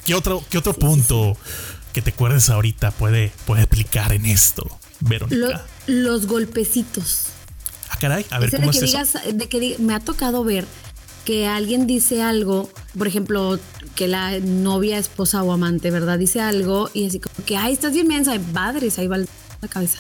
[0.06, 1.38] ¿Qué otro, qué otro punto
[1.92, 5.66] que te acuerdes ahorita puede, puede explicar en esto, Verónica?
[5.86, 7.26] los golpecitos.
[7.90, 8.26] Ah, caray.
[8.30, 9.20] A ver, ¿cómo es eso?
[9.34, 10.66] de que me ha tocado ver
[11.26, 13.60] que alguien dice algo, por ejemplo,
[13.96, 16.18] que la novia, esposa o amante, ¿verdad?
[16.18, 20.00] Dice algo y así como que, ay, estás bien mensa, padres, ahí va la cabeza.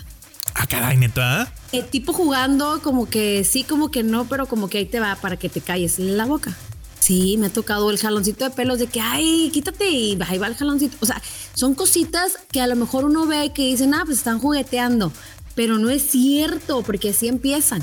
[0.55, 1.51] Ah, caray, neta.
[1.73, 5.15] El tipo jugando como que sí, como que no, pero como que ahí te va
[5.15, 6.55] para que te calles la boca.
[7.03, 10.47] Sí, me ha tocado el jaloncito de pelos de que, ay, quítate y ahí va
[10.47, 10.95] el jaloncito.
[11.01, 11.21] O sea,
[11.53, 15.11] son cositas que a lo mejor uno ve que dicen, ah, pues están jugueteando,
[15.53, 17.81] pero no es cierto, porque así empiezan.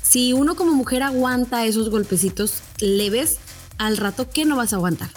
[0.00, 3.38] Si uno como mujer aguanta esos golpecitos leves,
[3.78, 5.10] al rato, ¿qué no vas a aguantar?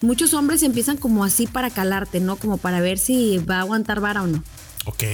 [0.00, 2.36] muchos hombres empiezan como así para calarte, ¿no?
[2.36, 4.42] Como para ver si va a aguantar vara o no.
[4.86, 5.04] Ok.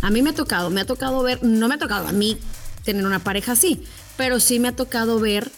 [0.00, 2.38] A mí me ha tocado, me ha tocado ver, no me ha tocado a mí
[2.84, 3.82] tener una pareja así,
[4.16, 5.50] pero sí me ha tocado ver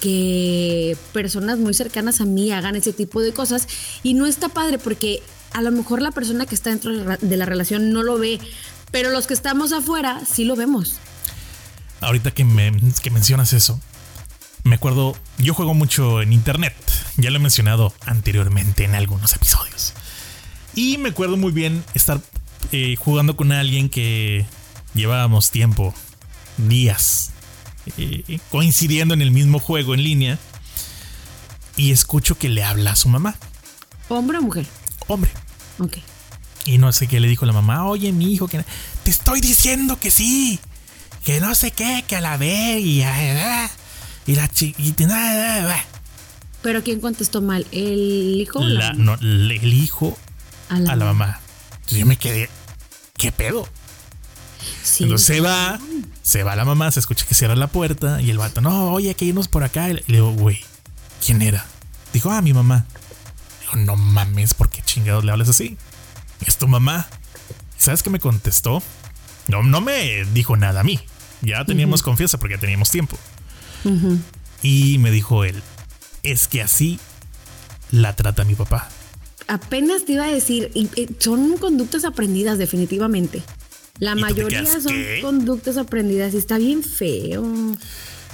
[0.00, 3.66] que, personas muy cercanas a mí hagan ese tipo de cosas
[4.02, 7.46] y no está padre porque a lo mejor la persona que está dentro de la
[7.46, 8.38] relación no lo ve,
[8.90, 10.98] pero los que estamos afuera sí lo vemos.
[12.00, 13.80] Ahorita que, me, que mencionas eso,
[14.64, 16.74] me acuerdo, yo juego mucho en internet,
[17.16, 19.94] ya lo he mencionado anteriormente en algunos episodios.
[20.74, 22.20] Y me acuerdo muy bien estar
[22.70, 24.46] eh, jugando con alguien que
[24.94, 25.94] llevábamos tiempo,
[26.58, 27.32] días,
[27.96, 30.38] eh, coincidiendo en el mismo juego en línea.
[31.76, 33.36] Y escucho que le habla a su mamá.
[34.08, 34.66] ¿Hombre o mujer?
[35.06, 35.30] Hombre.
[35.78, 35.98] Ok.
[36.64, 37.86] Y no sé qué le dijo la mamá.
[37.86, 38.64] Oye, mi hijo, que
[39.04, 40.58] te estoy diciendo que sí.
[41.24, 43.02] Que no sé qué, que a la ve y...
[44.26, 45.84] Y la chiquita.
[46.60, 47.66] ¿Pero quién contestó mal?
[47.72, 48.62] ¿El hijo?
[48.62, 50.18] La, no, el hijo
[50.68, 51.40] a la, mamá.
[51.72, 52.50] Entonces yo me quedé.
[53.16, 53.66] ¿Qué pedo?
[54.82, 55.78] Sí, Entonces se va,
[56.28, 59.08] se va la mamá, se escucha que cierra la puerta y el vato, no, oye,
[59.08, 59.88] hay que irnos por acá.
[59.88, 60.60] Y le digo, güey,
[61.24, 61.64] ¿quién era?
[62.12, 62.84] Dijo, ah, mi mamá.
[63.62, 65.78] Digo, no mames, ¿por qué chingados le hablas así?
[66.46, 67.06] Es tu mamá.
[67.78, 68.82] ¿Sabes qué me contestó?
[69.46, 71.00] No, no me dijo nada a mí.
[71.40, 73.16] Ya teníamos confianza porque ya teníamos tiempo.
[74.62, 75.62] Y me dijo él,
[76.24, 77.00] es que así
[77.90, 78.90] la trata mi papá.
[79.46, 80.70] Apenas te iba a decir,
[81.20, 83.42] son conductas aprendidas definitivamente.
[83.98, 87.44] La mayoría son conductas aprendidas y está bien feo.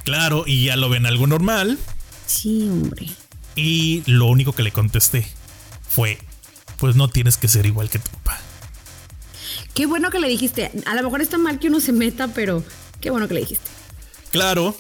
[0.05, 1.79] Claro, y ya lo ven algo normal.
[2.27, 3.09] Sí, hombre.
[3.57, 5.27] Y lo único que le contesté
[5.89, 6.19] fue,
[6.77, 8.39] pues no tienes que ser igual que tu papá.
[9.75, 10.71] Qué bueno que le dijiste.
[10.87, 12.63] A lo mejor está mal que uno se meta, pero
[13.01, 13.71] qué bueno que le dijiste.
[14.31, 14.77] Claro,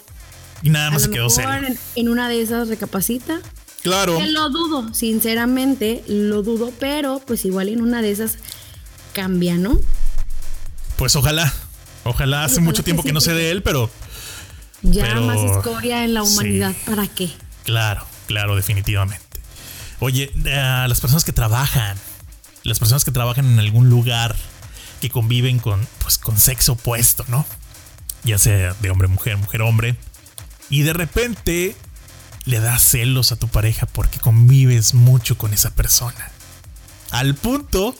[0.62, 1.76] y nada más se quedó serio.
[1.94, 3.40] En, una de esas recapacita.
[3.82, 4.18] Claro.
[4.18, 8.38] Que lo dudo, sinceramente, lo dudo, pero pues igual en una de esas
[9.12, 9.78] cambia, ¿no?
[10.96, 11.52] Pues ojalá.
[12.04, 13.90] Ojalá hace mucho tiempo que, no sé de él, pero.
[14.82, 17.30] Ya más escoria en la humanidad, ¿para qué?
[17.64, 19.40] Claro, claro, definitivamente.
[20.00, 21.96] Oye, las personas que trabajan,
[22.62, 24.36] las personas que trabajan en algún lugar
[25.00, 27.46] que conviven con, pues, con sexo opuesto, ¿no?
[28.22, 29.96] Ya sea de hombre, mujer, mujer, hombre.
[30.68, 31.74] Y de repente
[32.44, 36.30] le das celos a tu pareja porque convives mucho con esa persona.
[37.10, 37.96] Al punto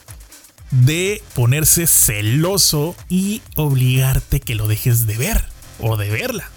[0.71, 5.45] de ponerse celoso y obligarte que lo dejes de ver
[5.81, 6.51] o de verla.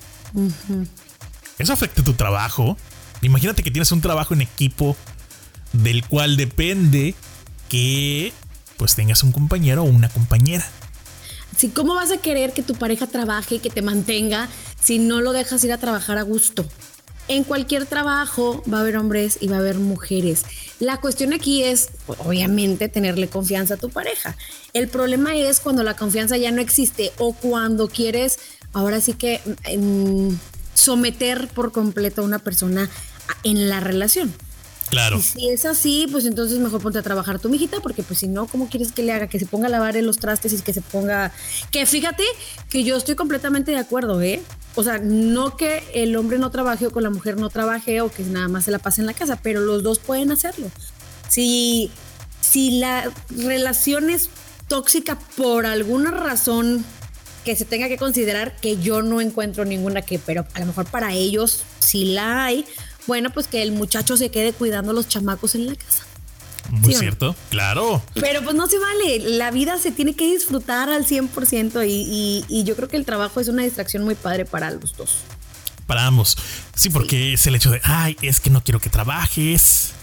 [1.57, 2.77] Eso afecta tu trabajo.
[3.21, 4.95] Imagínate que tienes un trabajo en equipo
[5.73, 7.15] del cual depende
[7.69, 8.33] que
[8.77, 10.65] pues tengas un compañero o una compañera.
[11.55, 14.47] Sí, ¿cómo vas a querer que tu pareja trabaje y que te mantenga
[14.79, 16.67] si no lo dejas ir a trabajar a gusto?
[17.29, 20.45] En cualquier trabajo va a haber hombres y va a haber mujeres.
[20.79, 24.37] La cuestión aquí es, obviamente, tenerle confianza a tu pareja.
[24.73, 28.39] El problema es cuando la confianza ya no existe o cuando quieres,
[28.73, 29.41] ahora sí que,
[29.77, 30.35] mm,
[30.73, 32.89] someter por completo a una persona
[33.43, 34.33] en la relación.
[34.89, 35.17] Claro.
[35.17, 38.27] Y si es así, pues entonces mejor ponte a trabajar tu mijita, porque pues si
[38.27, 39.27] no, ¿cómo quieres que le haga?
[39.27, 41.31] Que se ponga a lavar los trastes y que se ponga...
[41.71, 42.23] Que fíjate
[42.69, 44.41] que yo estoy completamente de acuerdo, ¿eh?
[44.75, 48.11] O sea, no que el hombre no trabaje o que la mujer no trabaje o
[48.11, 50.71] que nada más se la pase en la casa, pero los dos pueden hacerlo.
[51.29, 51.91] Si,
[52.41, 54.29] si la relación es
[54.67, 56.85] tóxica por alguna razón
[57.43, 60.85] que se tenga que considerar, que yo no encuentro ninguna que, pero a lo mejor
[60.85, 62.65] para ellos sí la hay,
[63.07, 66.03] bueno, pues que el muchacho se quede cuidando a los chamacos en la casa.
[66.69, 68.01] Muy cierto, claro.
[68.13, 72.63] Pero pues no se vale, la vida se tiene que disfrutar al 100% y, y,
[72.65, 75.15] yo creo que el trabajo es una distracción muy padre para los dos.
[75.85, 76.37] Para ambos.
[76.75, 79.93] Sí, porque es el hecho de, ay, es que no quiero que trabajes.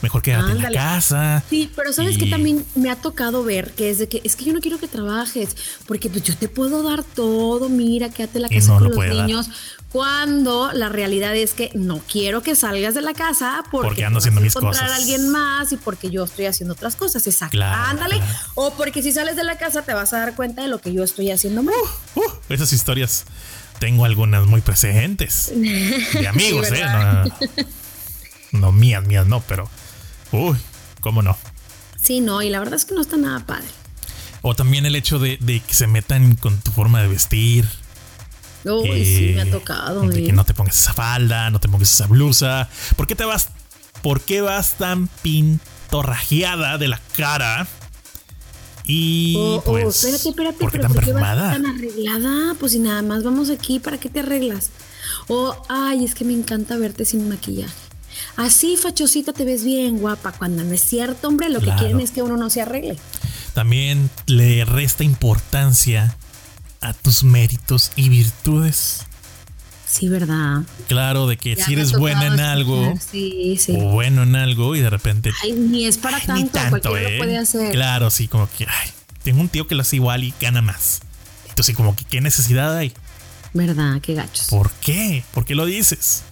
[0.00, 1.42] Mejor quédate en la casa.
[1.48, 4.44] Sí, pero sabes que también me ha tocado ver que es de que es que
[4.44, 8.42] yo no quiero que trabajes, porque pues yo te puedo dar todo, mira, quédate en
[8.42, 9.48] la casa con los niños
[9.94, 14.40] cuando la realidad es que no quiero que salgas de la casa porque, ando haciendo
[14.40, 14.90] mis cosas.
[14.90, 17.24] a alguien más y porque yo estoy haciendo otras cosas.
[17.28, 17.62] Exacto.
[17.62, 18.20] Ándale.
[18.56, 20.92] O porque si sales de la casa te vas a dar cuenta de lo que
[20.92, 21.76] yo estoy haciendo mal.
[22.16, 23.24] Uh, uh, esas historias
[23.78, 25.52] tengo algunas muy presentes.
[25.54, 26.84] De amigos, ¿eh?
[28.50, 29.70] No, no, mías, mías no, pero.
[30.32, 30.58] Uy,
[30.98, 31.38] ¿cómo no?
[32.02, 33.68] Sí, no, y la verdad es que no está nada padre.
[34.42, 37.64] O también el hecho de, de que se metan con tu forma de vestir
[38.64, 40.02] Uy, sí, me ha tocado.
[40.08, 42.68] De que no te pongas esa falda, no te pongas esa blusa.
[42.96, 43.48] ¿Por qué te vas?
[44.02, 47.66] ¿Por qué vas tan pintorrajeada de la cara?
[48.84, 50.04] Y oh, oh, pues.
[50.04, 52.54] espérate, espérate, ¿por qué tan ¿por qué vas tan arreglada?
[52.58, 54.70] Pues si nada más vamos aquí, ¿para qué te arreglas?
[55.28, 57.72] O, ay, es que me encanta verte sin maquillaje.
[58.36, 60.32] Así, fachosita, te ves bien guapa.
[60.32, 62.96] Cuando no es cierto, hombre, lo que quieren es que uno no se arregle.
[63.54, 66.16] También le resta importancia
[66.84, 69.06] a tus méritos y virtudes.
[69.86, 70.62] Sí, ¿verdad?
[70.88, 73.76] Claro, de que si eres buena en algo sí, sí.
[73.78, 75.30] o bueno en algo y de repente...
[75.42, 77.12] Ay, ni es para tanto, tanto ¿eh?
[77.12, 77.70] lo puede hacer.
[77.72, 78.90] Claro, sí, como que, ay,
[79.22, 81.00] tengo un tío que lo hace igual y gana más.
[81.48, 82.92] Entonces, como que, ¿qué necesidad hay?
[83.52, 84.00] ¿Verdad?
[84.00, 84.48] Qué gachos.
[84.48, 85.24] ¿Por qué?
[85.32, 86.24] ¿Por qué lo dices?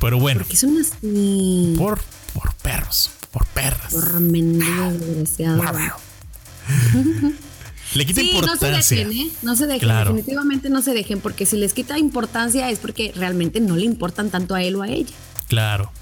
[0.00, 0.40] Pero bueno.
[0.40, 1.74] Porque son así.
[1.76, 2.00] Por,
[2.32, 3.92] por perros, por perras.
[3.92, 5.62] Por mendigo desgraciado.
[7.94, 8.70] Le quita importancia.
[8.70, 9.30] No se dejen, ¿eh?
[9.42, 13.60] No se dejen, definitivamente no se dejen, porque si les quita importancia es porque realmente
[13.60, 15.14] no le importan tanto a él o a ella.
[15.48, 15.92] Claro.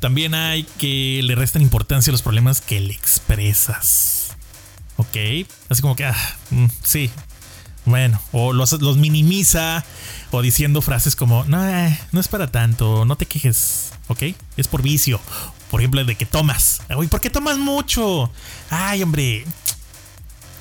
[0.00, 4.36] También hay que le restan importancia a los problemas que le expresas.
[4.96, 5.16] ¿Ok?
[5.68, 6.16] Así como que, ah,
[6.50, 7.10] mm, sí.
[7.84, 9.84] Bueno, o los, los minimiza
[10.30, 14.24] o diciendo frases como, no, eh, no es para tanto, no te quejes, ¿ok?
[14.58, 15.20] Es por vicio.
[15.70, 16.82] Por ejemplo, de que tomas.
[16.96, 18.30] Uy, ¿por qué tomas mucho?
[18.70, 19.44] Ay, hombre,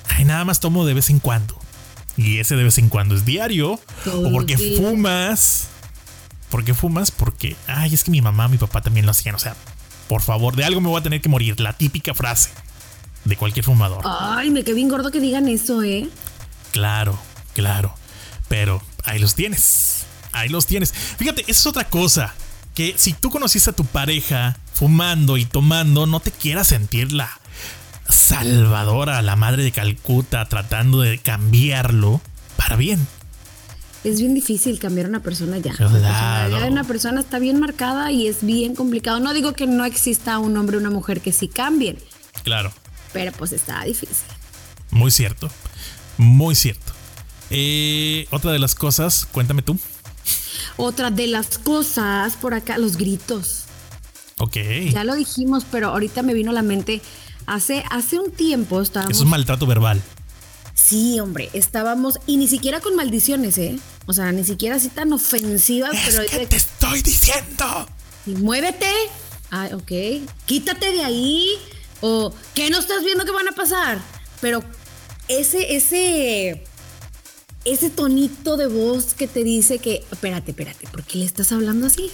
[0.09, 1.57] ay, nada más tomo de vez en cuando.
[2.17, 3.73] Y ese de vez en cuando es diario.
[3.73, 5.67] o porque fumas.
[6.49, 7.11] ¿Por qué fumas?
[7.11, 9.35] Porque, ay, es que mi mamá, mi papá también lo hacían.
[9.35, 9.55] O sea,
[10.07, 11.59] por favor, de algo me voy a tener que morir.
[11.59, 12.49] La típica frase
[13.25, 14.01] de cualquier fumador.
[14.05, 16.09] Ay, me quedé bien gordo que digan eso, ¿eh?
[16.71, 17.19] Claro,
[17.53, 17.93] claro.
[18.47, 20.05] Pero ahí los tienes.
[20.31, 20.91] Ahí los tienes.
[20.91, 22.33] Fíjate, eso es otra cosa.
[22.73, 27.29] Que si tú conociste a tu pareja fumando y tomando, no te quieras sentirla
[28.09, 32.21] salvadora, la madre de Calcuta, tratando de cambiarlo
[32.55, 33.05] para bien.
[34.03, 35.73] Es bien difícil cambiar a una persona ya.
[35.73, 35.97] Claro.
[35.99, 39.19] La de una persona está bien marcada y es bien complicado.
[39.19, 41.97] No digo que no exista un hombre o una mujer que sí cambien.
[42.43, 42.71] Claro.
[43.11, 44.17] Pero pues está difícil.
[44.91, 45.49] Muy cierto.
[46.17, 46.93] Muy cierto.
[47.49, 49.77] Eh, otra de las cosas, cuéntame tú.
[50.77, 53.63] Otra de las cosas, por acá, los gritos.
[54.39, 54.57] Ok.
[54.91, 57.01] Ya lo dijimos, pero ahorita me vino a la mente
[57.47, 59.17] Hace, hace un tiempo estábamos.
[59.17, 60.01] Es un maltrato verbal.
[60.73, 62.19] Sí, hombre, estábamos.
[62.27, 63.79] Y ni siquiera con maldiciones, ¿eh?
[64.05, 66.29] O sea, ni siquiera así tan ofensivas, es pero.
[66.29, 67.87] Que te estoy diciendo.
[68.25, 68.91] Y muévete.
[69.49, 69.91] Ah, ok.
[70.45, 71.49] Quítate de ahí.
[72.01, 73.99] O, ¿qué no estás viendo que van a pasar?
[74.39, 74.61] Pero
[75.27, 76.63] ese, ese,
[77.65, 81.87] ese tonito de voz que te dice que, espérate, espérate, ¿por qué le estás hablando
[81.87, 82.11] así?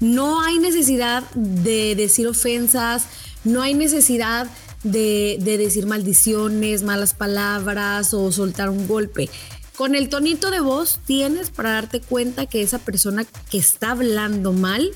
[0.00, 3.04] No hay necesidad de decir ofensas,
[3.46, 4.46] no hay necesidad
[4.82, 9.30] de, de decir maldiciones, malas palabras o soltar un golpe.
[9.76, 14.52] Con el tonito de voz tienes para darte cuenta que esa persona que está hablando
[14.52, 14.90] mal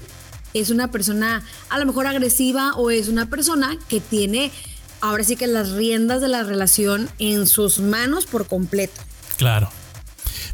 [0.54, 4.50] es una persona a lo mejor agresiva o es una persona que tiene
[5.00, 9.00] ahora sí que las riendas de la relación en sus manos por completo.
[9.36, 9.70] Claro.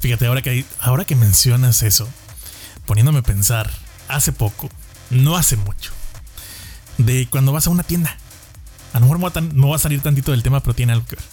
[0.00, 2.08] Fíjate, ahora que, ahora que mencionas eso,
[2.86, 3.70] poniéndome a pensar,
[4.08, 4.68] hace poco,
[5.10, 5.92] no hace mucho,
[6.98, 8.16] de cuando vas a una tienda.
[8.92, 11.24] A lo mejor no va a salir tantito del tema, pero tiene algo que ver.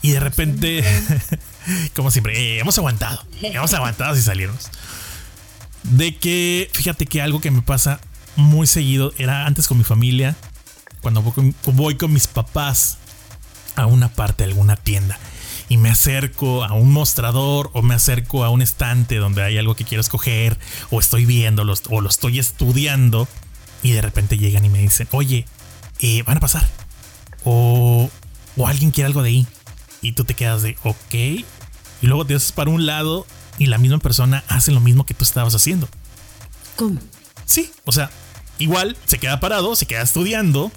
[0.00, 0.84] Y de repente,
[1.96, 3.22] como siempre, eh, hemos aguantado.
[3.42, 4.70] Hemos aguantado si salimos
[5.82, 8.00] de que, fíjate que algo que me pasa
[8.36, 10.36] muy seguido era antes con mi familia,
[11.00, 12.98] cuando voy con, mis papás
[13.76, 15.18] a una parte de alguna tienda
[15.68, 19.76] y me acerco a un mostrador o me acerco a un estante donde hay algo
[19.76, 20.58] que quiero escoger
[20.90, 23.28] o estoy viendo o lo estoy estudiando
[23.82, 25.46] y de repente llegan y me dicen, oye,
[26.00, 26.68] eh, van a pasar
[27.44, 28.10] o,
[28.56, 29.46] o alguien quiere algo de ahí
[30.02, 31.46] y tú te quedas de, ok, y
[32.02, 33.26] luego te haces para un lado
[33.58, 35.88] y la misma persona hace lo mismo que tú estabas haciendo.
[36.76, 37.00] ¿Cómo?
[37.44, 38.10] Sí, o sea,
[38.58, 40.70] igual se queda parado, se queda estudiando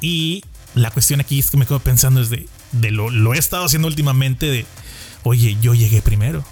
[0.00, 2.46] y la cuestión aquí es que me quedo pensando es de,
[2.90, 4.66] lo, lo he estado haciendo últimamente de,
[5.24, 6.44] oye, yo llegué primero.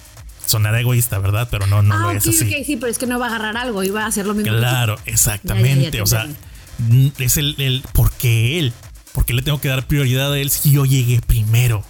[0.48, 1.48] Sonará egoísta, ¿verdad?
[1.50, 2.64] Pero no, no lo ah, es así.
[2.64, 4.56] sí, pero es que no va a agarrar algo y va a hacer lo mismo.
[4.56, 6.00] Claro, exactamente.
[6.00, 6.26] o sea,
[7.18, 8.72] es el, el, ¿por qué él?
[9.12, 11.84] ¿Por qué le tengo que dar prioridad a él si yo llegué primero?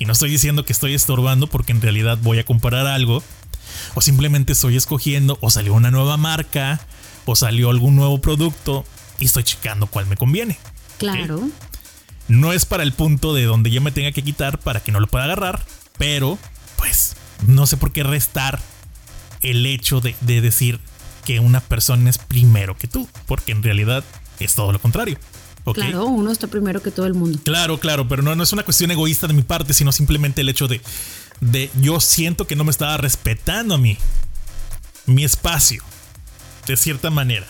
[0.00, 3.22] Y no estoy diciendo que estoy estorbando porque en realidad voy a comprar algo.
[3.94, 6.80] O simplemente estoy escogiendo o salió una nueva marca
[7.24, 8.84] o salió algún nuevo producto
[9.20, 10.58] y estoy checando cuál me conviene.
[10.98, 11.48] Claro.
[12.26, 14.98] No es para el punto de donde yo me tenga que quitar para que no
[14.98, 15.64] lo pueda agarrar,
[15.98, 16.38] pero
[16.76, 18.60] pues no sé por qué restar
[19.42, 20.80] el hecho de, de decir
[21.24, 24.04] que una persona es primero que tú, porque en realidad
[24.38, 25.18] es todo lo contrario.
[25.74, 27.40] Claro, uno está primero que todo el mundo.
[27.44, 30.48] Claro, claro, pero no, no es una cuestión egoísta de mi parte, sino simplemente el
[30.48, 30.80] hecho de,
[31.40, 33.98] de yo siento que no me estaba respetando a mí,
[35.06, 35.82] mi espacio,
[36.66, 37.46] de cierta manera.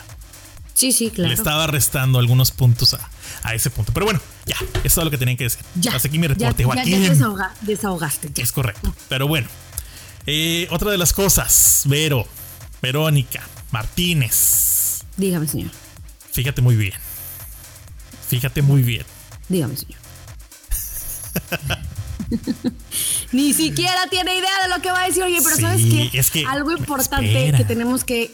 [0.73, 1.29] Sí, sí, claro.
[1.29, 3.11] Le estaba restando algunos puntos a,
[3.43, 3.93] a ese punto.
[3.93, 5.61] Pero bueno, ya, es todo lo que tenía que decir.
[5.75, 5.95] Ya.
[5.95, 8.31] Hasta aquí mi reporte, ya, Ya, ya desahogaste.
[8.37, 8.95] Es correcto.
[9.09, 9.49] Pero bueno,
[10.27, 12.27] eh, otra de las cosas, Vero,
[12.83, 15.05] Verónica, Martínez.
[15.17, 15.71] Dígame, señor.
[16.33, 16.95] Fíjate muy bien.
[18.29, 19.05] Fíjate muy bien.
[19.49, 19.99] Dígame, señor.
[23.33, 25.23] Ni siquiera tiene idea de lo que va a decir.
[25.23, 26.11] Oye, pero ¿sabes qué?
[26.13, 28.33] Es que, Algo importante que tenemos que,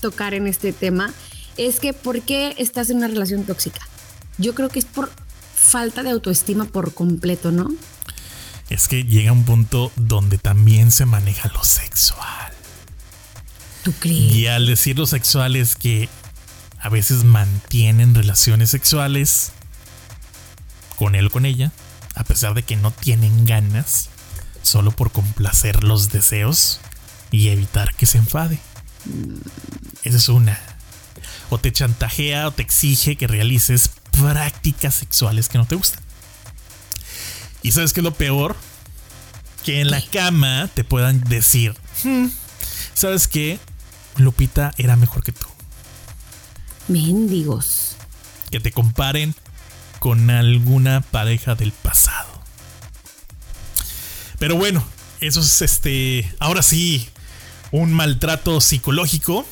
[0.00, 1.12] tocar en este tema
[1.56, 3.80] es que ¿por qué estás en una relación tóxica?
[4.38, 5.10] Yo creo que es por
[5.54, 7.70] falta de autoestima por completo, ¿no?
[8.70, 12.52] Es que llega un punto donde también se maneja lo sexual.
[13.82, 14.32] ¿Tú crees?
[14.32, 16.08] Y al decir lo sexual es que
[16.78, 19.52] a veces mantienen relaciones sexuales
[20.96, 21.72] con él o con ella,
[22.14, 24.08] a pesar de que no tienen ganas,
[24.62, 26.80] solo por complacer los deseos
[27.30, 28.58] y evitar que se enfade.
[30.02, 30.58] Esa es una.
[31.48, 36.02] O te chantajea o te exige que realices prácticas sexuales que no te gustan.
[37.62, 38.56] Y sabes que lo peor,
[39.64, 42.26] que en la cama te puedan decir, hmm,
[42.94, 43.58] ¿sabes qué?
[44.16, 45.46] Lupita era mejor que tú.
[46.88, 47.96] Mendigos.
[48.50, 49.34] Que te comparen
[49.98, 52.28] con alguna pareja del pasado.
[54.38, 54.82] Pero bueno,
[55.20, 56.34] eso es este.
[56.40, 57.08] Ahora sí,
[57.70, 59.46] un maltrato psicológico.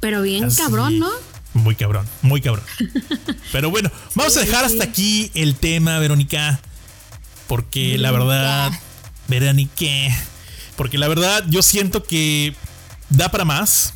[0.00, 1.10] Pero bien cabrón, ¿no?
[1.54, 2.64] Muy cabrón, muy cabrón.
[3.52, 6.60] Pero bueno, vamos a dejar hasta aquí el tema, Verónica.
[7.46, 8.72] Porque la verdad,
[9.28, 9.86] Verónica,
[10.76, 12.54] porque la verdad yo siento que
[13.08, 13.94] da para más,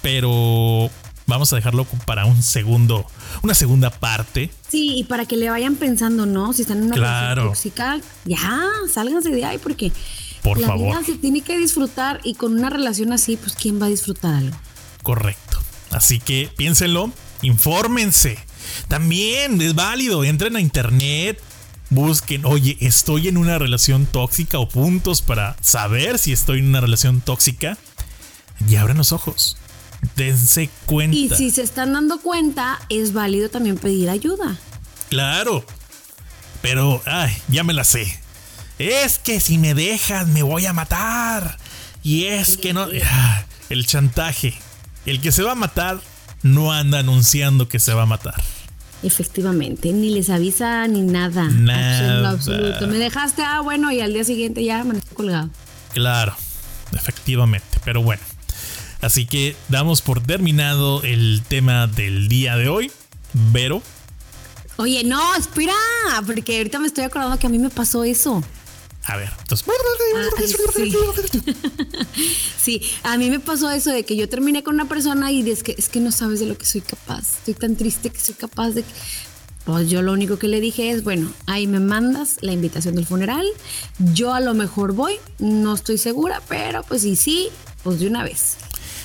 [0.00, 0.90] pero
[1.26, 3.06] vamos a dejarlo para un segundo,
[3.42, 4.50] una segunda parte.
[4.68, 6.52] Sí, y para que le vayan pensando, ¿no?
[6.52, 8.62] Si están en una relación tóxica, ya,
[8.92, 9.92] sálganse de ahí porque
[10.42, 10.88] Por la favor.
[10.88, 14.34] vida se tiene que disfrutar y con una relación así, pues ¿quién va a disfrutar
[14.34, 14.56] algo?
[15.02, 15.58] Correcto.
[15.90, 17.10] Así que piénsenlo,
[17.42, 18.38] infórmense.
[18.88, 21.40] También es válido, entren a internet,
[21.94, 26.80] busquen, oye, estoy en una relación tóxica o puntos para saber si estoy en una
[26.80, 27.78] relación tóxica
[28.68, 29.56] y abran los ojos
[30.16, 31.16] dense cuenta.
[31.16, 34.56] Y si se están dando cuenta, es válido también pedir ayuda.
[35.08, 35.64] Claro.
[36.60, 38.20] Pero, ay, ya me la sé.
[38.78, 41.58] Es que si me dejas me voy a matar.
[42.02, 42.86] Y es que no...
[43.04, 44.54] Ah, el chantaje.
[45.06, 46.00] El que se va a matar
[46.42, 48.42] no anda anunciando que se va a matar.
[49.02, 51.48] Efectivamente, ni les avisa ni nada.
[51.48, 52.30] Nada.
[52.30, 52.86] absoluto.
[52.86, 55.50] Me dejaste, ah, bueno, y al día siguiente ya me estoy colgado.
[55.92, 56.34] Claro,
[56.92, 58.22] efectivamente, pero bueno.
[59.00, 62.92] Así que damos por terminado el tema del día de hoy.
[63.32, 63.82] Vero.
[64.76, 65.74] Oye, no, espera,
[66.24, 68.42] porque ahorita me estoy acordando que a mí me pasó eso.
[69.04, 69.66] A ver, entonces.
[70.74, 70.92] Sí.
[72.62, 75.62] sí, a mí me pasó eso de que yo terminé con una persona y es
[75.62, 77.38] que, es que no sabes de lo que soy capaz.
[77.38, 78.84] Estoy tan triste que soy capaz de...
[79.64, 83.06] Pues yo lo único que le dije es, bueno, ahí me mandas la invitación del
[83.06, 83.46] funeral.
[83.98, 87.48] Yo a lo mejor voy, no estoy segura, pero pues sí, sí,
[87.84, 88.56] pues de una vez.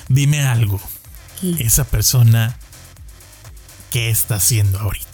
[0.08, 0.80] Dime algo.
[1.40, 1.54] ¿Qué?
[1.60, 2.58] Esa persona,
[3.92, 5.07] ¿qué está haciendo ahorita?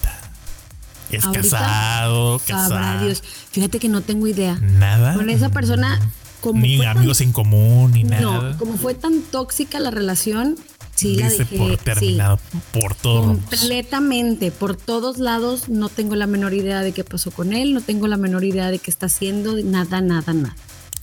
[1.11, 2.41] ¿Es Ahorita, casado?
[2.47, 3.05] ¿Casado?
[3.07, 3.23] Dios.
[3.53, 4.59] Fíjate que no tengo idea.
[4.61, 5.15] Nada.
[5.15, 6.01] Con esa persona,
[6.41, 8.21] como Ni tan- amigos en común, ni nada.
[8.23, 10.57] No, como fue tan tóxica la relación,
[10.95, 11.57] sí la dejé.
[11.57, 11.77] por sí.
[11.85, 12.39] terminado
[12.73, 13.27] por todos.
[13.27, 17.81] Completamente, por todos lados, no tengo la menor idea de qué pasó con él, no
[17.81, 20.57] tengo la menor idea de qué está haciendo, nada, nada, nada.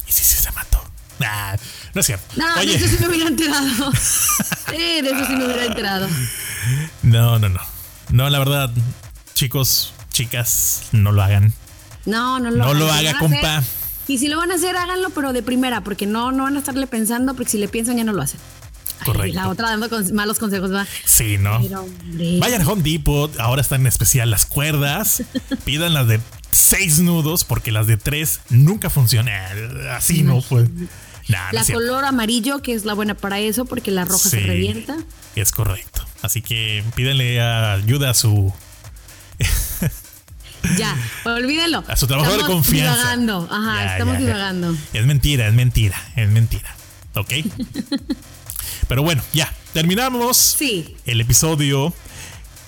[0.07, 0.79] ¿Y si sí se mató?
[1.19, 1.55] Nah,
[1.93, 2.25] no es cierto.
[2.35, 3.91] No, Oye, de eso sí me hubiera enterado.
[4.71, 6.07] De eso sí me hubiera enterado.
[7.03, 7.59] no, no, no.
[8.09, 8.71] No, la verdad,
[9.41, 11.51] chicos, chicas, no lo hagan.
[12.05, 12.79] No, no lo No hagan.
[12.79, 13.63] lo haga, compa.
[14.07, 16.59] y si lo van a hacer, háganlo, pero de primera, porque no, no van a
[16.59, 18.39] estarle pensando, porque si le piensan ya no lo hacen.
[18.99, 19.35] Ay, Correcto.
[19.39, 20.85] la otra dando con- malos consejos, va.
[21.05, 21.59] Sí, ¿no?
[21.59, 21.87] Pero.
[22.39, 25.23] Vayan a Home Depot, ahora están en especial las cuerdas.
[25.65, 26.19] Pidan las de
[26.51, 29.87] seis nudos porque las de tres nunca funcionan.
[29.89, 30.69] Así no, pues.
[31.29, 34.97] Nah, La color amarillo, que es la buena para eso, porque la roja se revienta.
[35.35, 36.05] Es correcto.
[36.21, 38.53] Así que pídenle ayuda a su
[40.77, 40.95] Ya,
[41.25, 41.83] olvídenlo.
[41.87, 42.95] a su trabajador de Estamos confianza.
[42.95, 43.47] divagando.
[43.51, 44.25] Ajá, Ya, estamos ya, ya.
[44.27, 44.77] divagando.
[44.93, 46.75] Es mentira, es mentira, es mentira.
[47.15, 47.29] ¿Ok?
[48.87, 50.95] Pero bueno, ya, terminamos Sí.
[51.05, 51.93] el episodio.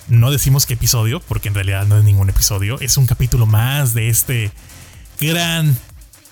[0.08, 2.78] No decimos qué episodio, porque en realidad no es ningún episodio.
[2.80, 4.50] Es un capítulo más de este
[5.20, 5.76] gran,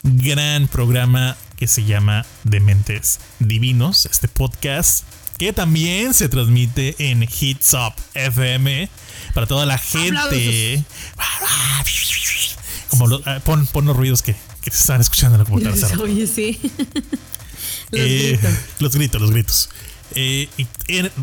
[0.02, 5.04] gran programa que se llama Dementes Divinos, este podcast
[5.46, 8.88] que también se transmite en Hits Up FM
[9.34, 10.82] para toda la gente.
[12.88, 15.98] Como lo- ah, pon, pon los ruidos que, que se están escuchando en la computadora.
[16.02, 16.58] Oye, sí.
[17.90, 18.58] Los Eh, gritos.
[18.78, 19.68] los gritos, los gritos.
[20.14, 20.48] Eh,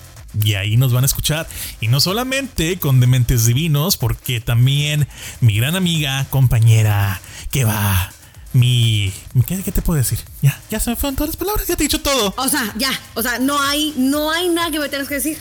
[0.43, 1.47] y ahí nos van a escuchar.
[1.81, 5.07] Y no solamente con Dementes Divinos, porque también
[5.39, 8.11] mi gran amiga, compañera, que va,
[8.57, 9.13] mi...
[9.33, 10.19] mi- ¿Qué, qué te puedo decir?
[10.41, 12.33] Ya, ya se me fueron todas las palabras, ya te he dicho todo.
[12.37, 15.37] O sea, ya, o sea, no hay, no hay nada que me tengas que decir.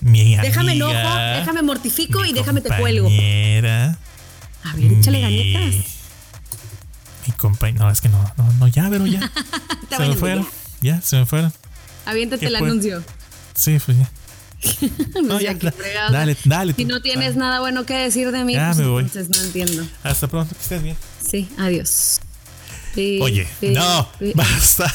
[0.00, 3.08] Mi Déjame amiga, enojo, déjame mortifico y déjame te cuelgo.
[3.08, 5.84] A ver, échale mi- ganitas.
[7.26, 9.20] Mi compañero, no, es que no, no, no, ya, pero ya.
[9.90, 10.44] Se me fueron.
[10.80, 10.96] ya.
[10.96, 11.52] Ya, se me fueron.
[12.06, 12.68] Aviéntate ¿Qué el fue?
[12.68, 13.04] anuncio.
[13.54, 14.10] Sí, pues ya.
[15.22, 15.72] No, ya, ya,
[16.10, 16.90] dale, dale Si tú.
[16.90, 17.38] no tienes Dale.
[17.38, 19.02] nada bueno que decir de mí, Ya pues me voy.
[19.04, 19.86] entonces no entiendo.
[20.02, 20.96] Hasta pronto, que estés bien.
[21.26, 22.20] Sí, adiós.
[22.94, 24.32] Oye, no, sí.
[24.38, 24.92] va a estar.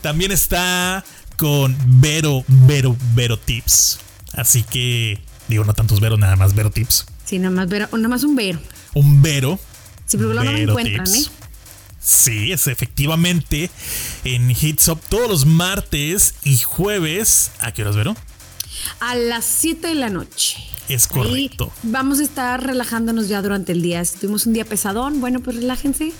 [0.00, 1.04] También está
[1.36, 3.98] con Vero, Vero, Vero Tips.
[4.32, 7.06] Así que, digo, no tantos Vero, nada más Vero Tips.
[7.24, 8.58] Sí, nada más, ver, nada más un vero.
[8.94, 9.58] Un Vero.
[10.06, 11.26] Sí, pero luego no me Vero encuentran, Tips.
[11.26, 11.30] ¿eh?
[12.00, 13.70] Sí, es efectivamente
[14.24, 17.50] en Hits Up todos los martes y jueves.
[17.60, 18.16] ¿A qué horas, Vero?
[19.00, 20.56] A las 7 de la noche.
[20.88, 21.70] Es Ahí correcto.
[21.82, 24.02] vamos a estar relajándonos ya durante el día.
[24.04, 26.12] Si tuvimos un día pesadón, bueno, pues relájense.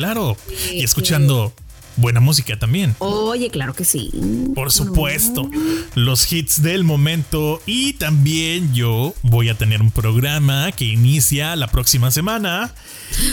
[0.00, 0.36] Claro.
[0.48, 1.52] Sí, Y escuchando
[1.96, 2.96] buena música también.
[2.98, 4.10] Oye, claro que sí.
[4.54, 5.50] Por supuesto,
[5.94, 11.68] los hits del momento y también yo voy a tener un programa que inicia la
[11.68, 12.74] próxima semana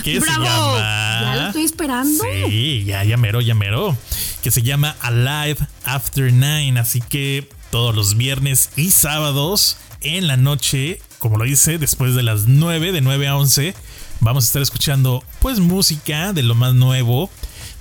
[0.04, 0.44] que ¡Bravo!
[0.44, 2.24] se llama Ya lo estoy esperando.
[2.24, 3.96] Sí, ya ya mero, ya mero,
[4.44, 10.38] que se llama Alive After Nine, así que todos los viernes y sábados en la
[10.38, 13.74] noche, como lo dice, después de las 9 de 9 a 11
[14.20, 17.30] vamos a estar escuchando pues música de lo más nuevo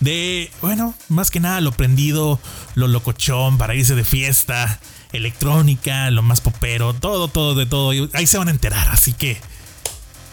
[0.00, 2.38] de, bueno, más que nada lo prendido,
[2.74, 4.78] lo locochón para irse de fiesta,
[5.12, 7.92] electrónica, lo más popero, todo, todo, de todo.
[8.12, 9.38] Ahí se van a enterar, así que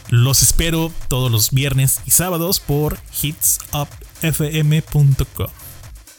[0.09, 5.47] los espero todos los viernes y sábados por hitsupfm.com.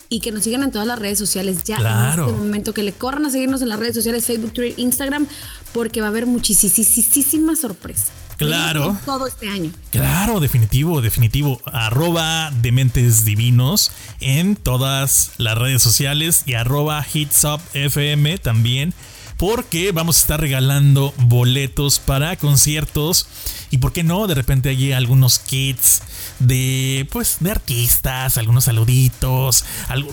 [0.09, 2.25] Y que nos sigan en todas las redes sociales ya Claro.
[2.25, 2.73] en este momento.
[2.75, 5.27] Que le corran a seguirnos en las redes sociales, Facebook, Twitter, Instagram,
[5.73, 8.09] porque va a haber muchísimas sorpresas.
[8.37, 8.97] Claro.
[9.05, 9.71] Todo este año.
[9.91, 11.61] Claro, definitivo, definitivo.
[11.67, 18.95] Arroba Dementes Divinos en todas las redes sociales y arroba hitsupfm también
[19.37, 23.27] porque vamos a estar regalando boletos para conciertos
[23.71, 26.03] y por qué no, de repente hay algunos kits
[26.39, 30.11] de pues de artistas, algunos saluditos, algo,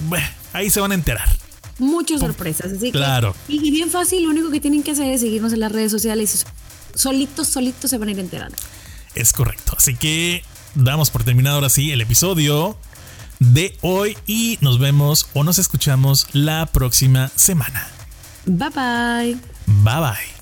[0.54, 1.30] ahí se van a enterar.
[1.78, 3.36] Muchas sorpresas, así claro.
[3.48, 5.92] que y bien fácil, lo único que tienen que hacer es seguirnos en las redes
[5.92, 6.61] sociales y
[6.96, 8.56] solitos, solitos se van a ir enterando.
[9.16, 10.44] Es correcto, así que
[10.76, 12.78] damos por terminado ahora sí el episodio
[13.40, 17.88] de hoy y nos vemos o nos escuchamos la próxima semana.
[18.46, 19.38] Bye bye.
[19.66, 20.41] Bye bye.